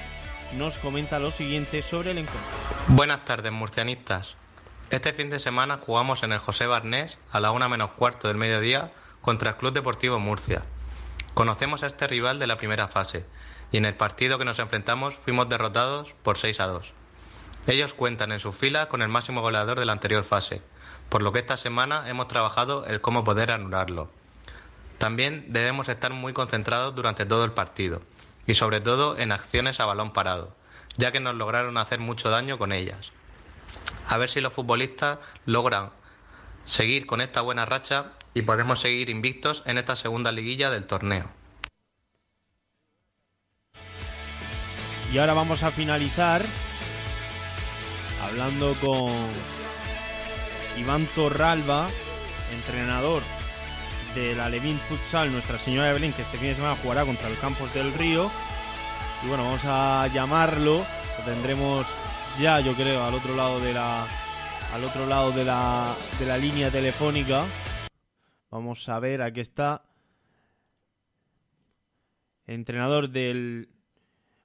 nos 0.56 0.76
comenta 0.78 1.18
lo 1.18 1.30
siguiente 1.30 1.80
sobre 1.82 2.10
el 2.10 2.18
encuentro. 2.18 2.50
Buenas 2.88 3.24
tardes, 3.24 3.52
murcianistas. 3.52 4.36
Este 4.90 5.12
fin 5.12 5.30
de 5.30 5.40
semana 5.40 5.78
jugamos 5.78 6.22
en 6.22 6.32
el 6.32 6.38
José 6.38 6.66
Barnés 6.66 7.18
a 7.32 7.40
la 7.40 7.50
una 7.50 7.68
menos 7.68 7.90
cuarto 7.90 8.28
del 8.28 8.36
mediodía 8.36 8.92
contra 9.20 9.50
el 9.50 9.56
Club 9.56 9.72
Deportivo 9.72 10.18
Murcia. 10.20 10.62
Conocemos 11.34 11.82
a 11.82 11.86
este 11.86 12.06
rival 12.06 12.38
de 12.38 12.46
la 12.46 12.58
primera 12.58 12.88
fase 12.88 13.24
y 13.72 13.78
en 13.78 13.84
el 13.84 13.96
partido 13.96 14.38
que 14.38 14.44
nos 14.44 14.58
enfrentamos 14.58 15.16
fuimos 15.16 15.48
derrotados 15.48 16.14
por 16.22 16.38
6 16.38 16.60
a 16.60 16.66
2. 16.66 16.92
Ellos 17.66 17.94
cuentan 17.94 18.30
en 18.30 18.38
sus 18.38 18.54
filas 18.54 18.86
con 18.86 19.02
el 19.02 19.08
máximo 19.08 19.40
goleador 19.40 19.80
de 19.80 19.86
la 19.86 19.92
anterior 19.92 20.22
fase, 20.22 20.62
por 21.08 21.22
lo 21.22 21.32
que 21.32 21.40
esta 21.40 21.56
semana 21.56 22.08
hemos 22.08 22.28
trabajado 22.28 22.86
el 22.86 23.00
cómo 23.00 23.24
poder 23.24 23.50
anularlo. 23.50 24.10
También 24.98 25.46
debemos 25.48 25.88
estar 25.88 26.12
muy 26.12 26.32
concentrados 26.32 26.94
durante 26.94 27.26
todo 27.26 27.44
el 27.44 27.52
partido 27.52 28.00
y 28.46 28.54
sobre 28.54 28.80
todo 28.80 29.18
en 29.18 29.32
acciones 29.32 29.80
a 29.80 29.86
balón 29.86 30.12
parado, 30.12 30.56
ya 30.96 31.12
que 31.12 31.20
nos 31.20 31.34
lograron 31.34 31.76
hacer 31.76 31.98
mucho 31.98 32.30
daño 32.30 32.58
con 32.58 32.72
ellas. 32.72 33.12
A 34.08 34.16
ver 34.18 34.30
si 34.30 34.40
los 34.40 34.52
futbolistas 34.52 35.18
logran 35.44 35.90
seguir 36.64 37.06
con 37.06 37.20
esta 37.20 37.42
buena 37.42 37.66
racha 37.66 38.12
y 38.34 38.42
podemos 38.42 38.80
seguir 38.80 39.10
invictos 39.10 39.62
en 39.66 39.78
esta 39.78 39.96
segunda 39.96 40.32
liguilla 40.32 40.70
del 40.70 40.86
torneo. 40.86 41.30
Y 45.12 45.18
ahora 45.18 45.34
vamos 45.34 45.62
a 45.62 45.70
finalizar 45.70 46.42
hablando 48.22 48.74
con 48.80 49.10
Iván 50.78 51.06
Torralba, 51.14 51.88
entrenador 52.52 53.22
del 54.14 54.40
Alevín 54.40 54.78
Futsal 54.78 55.32
Nuestra 55.32 55.58
Señora 55.58 55.88
de 55.88 55.94
Belén, 55.94 56.12
que 56.12 56.22
este 56.22 56.38
fin 56.38 56.48
de 56.48 56.54
semana 56.54 56.76
jugará 56.82 57.04
contra 57.04 57.28
el 57.28 57.38
Campos 57.38 57.72
del 57.74 57.92
Río. 57.92 58.30
Y 59.24 59.28
bueno, 59.28 59.44
vamos 59.44 59.64
a 59.64 60.08
llamarlo, 60.08 60.78
lo 61.18 61.24
tendremos 61.24 61.86
ya, 62.40 62.60
yo 62.60 62.74
creo, 62.74 63.04
al 63.04 63.14
otro 63.14 63.34
lado 63.34 63.60
de 63.60 63.72
la 63.72 64.06
al 64.74 64.84
otro 64.84 65.06
lado 65.06 65.32
de 65.32 65.44
la, 65.44 65.94
de 66.18 66.26
la 66.26 66.36
línea 66.36 66.70
telefónica. 66.70 67.44
Vamos 68.50 68.88
a 68.88 68.98
ver, 69.00 69.22
aquí 69.22 69.40
está. 69.40 69.84
Entrenador 72.46 73.10
del 73.10 73.70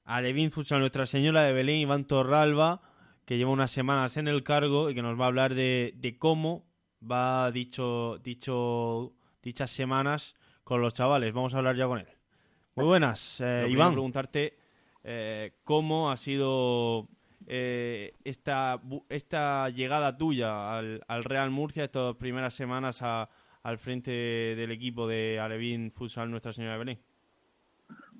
Alevín 0.05 0.51
Futsal 0.51 0.79
Nuestra 0.79 1.05
Señora 1.05 1.43
de 1.43 1.53
Belén, 1.53 1.77
Iván 1.77 2.05
Torralba, 2.05 2.81
que 3.25 3.37
lleva 3.37 3.51
unas 3.51 3.71
semanas 3.71 4.17
en 4.17 4.27
el 4.27 4.43
cargo 4.43 4.89
y 4.89 4.95
que 4.95 5.01
nos 5.01 5.19
va 5.19 5.25
a 5.25 5.27
hablar 5.27 5.53
de, 5.53 5.93
de 5.97 6.17
cómo 6.17 6.65
va 7.09 7.51
dicho, 7.51 8.17
dicho, 8.23 9.13
dichas 9.41 9.71
semanas 9.71 10.35
con 10.63 10.81
los 10.81 10.93
chavales. 10.93 11.33
Vamos 11.33 11.53
a 11.53 11.57
hablar 11.59 11.75
ya 11.75 11.87
con 11.87 11.99
él. 11.99 12.07
Muy 12.75 12.85
buenas, 12.85 13.41
eh, 13.41 13.67
Iván. 13.69 13.91
preguntarte 13.91 14.57
eh, 15.03 15.53
cómo 15.63 16.11
ha 16.11 16.17
sido 16.17 17.07
eh, 17.47 18.13
esta, 18.23 18.77
bu- 18.81 19.03
esta 19.09 19.67
llegada 19.69 20.15
tuya 20.15 20.77
al, 20.77 21.03
al 21.07 21.23
Real 21.23 21.49
Murcia, 21.49 21.83
estas 21.83 22.15
primeras 22.15 22.53
semanas 22.53 23.01
a- 23.01 23.27
al 23.63 23.77
frente 23.77 24.11
del 24.11 24.71
equipo 24.71 25.07
de 25.07 25.39
Alevín 25.39 25.91
Futsal 25.91 26.29
Nuestra 26.31 26.53
Señora 26.53 26.73
de 26.73 26.79
Belén. 26.79 26.99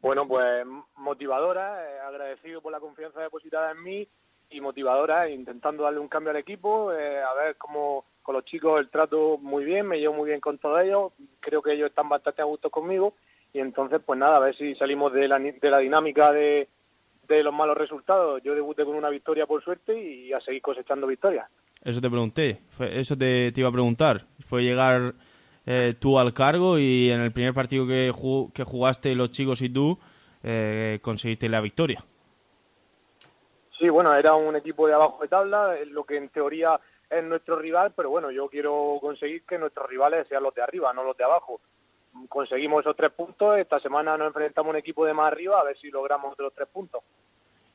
Bueno, 0.01 0.27
pues 0.27 0.65
motivadora, 0.97 1.83
eh, 1.89 1.99
agradecido 1.99 2.61
por 2.61 2.71
la 2.71 2.79
confianza 2.79 3.21
depositada 3.21 3.71
en 3.71 3.83
mí 3.83 4.07
y 4.49 4.59
motivadora, 4.59 5.29
intentando 5.29 5.83
darle 5.83 5.99
un 5.99 6.07
cambio 6.09 6.31
al 6.31 6.37
equipo, 6.37 6.91
eh, 6.91 7.21
a 7.21 7.33
ver 7.35 7.55
cómo 7.57 8.05
con 8.31 8.37
los 8.37 8.45
chicos 8.45 8.79
el 8.79 8.89
trato 8.89 9.37
muy 9.41 9.65
bien, 9.65 9.85
me 9.87 9.99
llevo 9.99 10.13
muy 10.13 10.29
bien 10.29 10.39
con 10.39 10.57
todos 10.57 10.81
ellos, 10.81 11.11
creo 11.41 11.61
que 11.61 11.73
ellos 11.73 11.89
están 11.89 12.07
bastante 12.07 12.41
a 12.41 12.45
gusto 12.45 12.69
conmigo 12.69 13.13
y 13.53 13.59
entonces 13.59 13.99
pues 14.05 14.17
nada, 14.17 14.37
a 14.37 14.39
ver 14.39 14.55
si 14.55 14.73
salimos 14.75 15.11
de 15.11 15.27
la, 15.27 15.37
de 15.37 15.69
la 15.69 15.79
dinámica 15.79 16.31
de, 16.31 16.69
de 17.27 17.43
los 17.43 17.53
malos 17.53 17.77
resultados. 17.77 18.41
Yo 18.41 18.55
debuté 18.55 18.85
con 18.85 18.95
una 18.95 19.09
victoria 19.09 19.45
por 19.45 19.61
suerte 19.61 20.01
y 20.01 20.31
a 20.31 20.39
seguir 20.39 20.61
cosechando 20.61 21.07
victorias. 21.07 21.49
Eso 21.83 21.99
te 21.99 22.09
pregunté, 22.09 22.61
fue- 22.69 22.97
eso 22.97 23.17
te, 23.17 23.51
te 23.51 23.59
iba 23.59 23.67
a 23.67 23.73
preguntar. 23.73 24.21
Fue 24.39 24.61
llegar 24.63 25.13
eh, 25.65 25.93
tú 25.99 26.17
al 26.17 26.33
cargo 26.33 26.79
y 26.79 27.09
en 27.11 27.19
el 27.19 27.33
primer 27.33 27.53
partido 27.53 27.85
que, 27.85 28.13
que 28.53 28.63
jugaste 28.63 29.13
los 29.13 29.31
chicos 29.31 29.61
y 29.61 29.67
tú 29.69 29.99
eh, 30.43 30.99
conseguiste 31.01 31.49
la 31.49 31.59
victoria. 31.59 32.01
Sí, 33.77 33.89
bueno, 33.89 34.13
era 34.15 34.35
un 34.35 34.55
equipo 34.55 34.87
de 34.87 34.93
abajo 34.93 35.19
de 35.23 35.27
tabla, 35.27 35.75
lo 35.87 36.03
que 36.05 36.15
en 36.15 36.29
teoría 36.29 36.79
es 37.11 37.23
nuestro 37.23 37.57
rival, 37.59 37.93
pero 37.95 38.09
bueno, 38.09 38.31
yo 38.31 38.47
quiero 38.49 38.97
conseguir 39.01 39.43
que 39.43 39.57
nuestros 39.59 39.87
rivales 39.89 40.27
sean 40.27 40.43
los 40.43 40.55
de 40.55 40.61
arriba, 40.63 40.93
no 40.93 41.03
los 41.03 41.17
de 41.17 41.23
abajo. 41.25 41.59
Conseguimos 42.29 42.81
esos 42.81 42.95
tres 42.95 43.11
puntos, 43.11 43.57
esta 43.57 43.79
semana 43.79 44.17
nos 44.17 44.27
enfrentamos 44.27 44.69
a 44.69 44.71
un 44.71 44.77
equipo 44.77 45.05
de 45.05 45.13
más 45.13 45.31
arriba, 45.31 45.59
a 45.59 45.63
ver 45.63 45.77
si 45.77 45.89
logramos 45.91 46.33
otros 46.33 46.53
tres 46.55 46.67
puntos. 46.67 47.01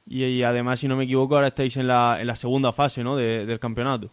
Y, 0.06 0.24
y 0.24 0.42
además, 0.42 0.80
si 0.80 0.88
no 0.88 0.96
me 0.96 1.04
equivoco, 1.04 1.34
ahora 1.34 1.48
estáis 1.48 1.76
en 1.76 1.86
la, 1.88 2.18
en 2.20 2.26
la 2.26 2.36
segunda 2.36 2.72
fase 2.72 3.02
¿no? 3.04 3.16
de- 3.16 3.44
del 3.46 3.58
campeonato. 3.60 4.10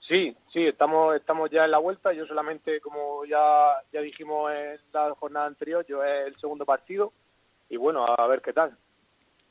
Sí, 0.00 0.36
sí, 0.52 0.64
estamos, 0.66 1.16
estamos 1.16 1.50
ya 1.50 1.64
en 1.64 1.70
la 1.72 1.78
vuelta, 1.78 2.12
yo 2.12 2.26
solamente, 2.26 2.80
como 2.80 3.24
ya, 3.24 3.72
ya 3.92 4.00
dijimos 4.00 4.52
en 4.52 4.78
la 4.92 5.12
jornada 5.18 5.46
anterior, 5.46 5.84
yo 5.88 6.04
es 6.04 6.28
el 6.28 6.36
segundo 6.38 6.64
partido 6.64 7.12
y 7.68 7.76
bueno, 7.76 8.04
a 8.06 8.26
ver 8.28 8.40
qué 8.40 8.52
tal. 8.52 8.76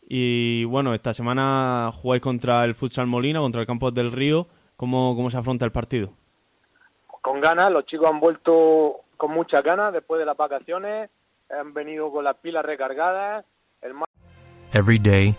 Y 0.08 0.64
bueno, 0.66 0.94
esta 0.94 1.14
semana 1.14 1.92
jugáis 1.94 2.22
contra 2.22 2.64
el 2.64 2.76
Futsal 2.76 3.08
Molina, 3.08 3.40
contra 3.40 3.62
el 3.62 3.68
Campos 3.68 3.94
del 3.94 4.12
Río. 4.12 4.48
¿Cómo, 4.78 5.16
cómo 5.16 5.30
se 5.30 5.38
afronta 5.38 5.66
el 5.66 5.72
partido? 5.72 6.12
Con 7.22 7.42
ganas, 7.42 7.72
los 7.72 7.86
chicos 7.86 8.10
han 8.10 8.20
vuelto 8.20 9.02
con 9.18 9.32
muchas 9.32 9.64
ganas 9.64 9.94
después 9.94 10.20
de 10.20 10.26
las 10.26 10.38
vacaciones, 10.38 11.10
han 11.50 11.74
venido 11.74 12.12
con 12.12 12.24
las 12.24 12.36
pilas 12.36 12.66
recargadas, 12.66 13.46
el 13.82 13.94
Every 14.74 15.00
day, 15.00 15.38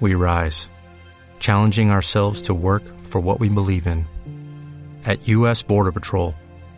we 0.00 0.14
rise, 0.14 0.70
challenging 1.40 1.90
ourselves 1.90 2.42
to 2.42 2.54
work 2.54 2.82
for 3.00 3.20
what 3.20 3.40
we 3.40 3.48
believe 3.48 3.86
in. 3.86 4.06
At 5.04 5.26
U.S. 5.28 5.62
Border 5.62 5.92
Patrol, 5.92 6.34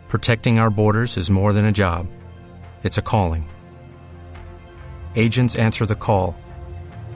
protecting 0.07 0.59
our 0.59 0.69
borders 0.69 1.17
is 1.17 1.29
more 1.29 1.53
than 1.53 1.65
a 1.65 1.71
job, 1.71 2.07
it's 2.83 2.97
a 2.97 3.03
calling. 3.03 3.47
Agents 5.15 5.55
answer 5.55 5.85
the 5.85 5.95
call, 5.95 6.35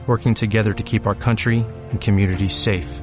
working 0.06 0.34
together 0.34 0.72
to 0.74 0.82
keep 0.82 1.06
our 1.06 1.14
country 1.14 1.64
and 1.90 2.00
communities 2.00 2.54
safe. 2.54 3.02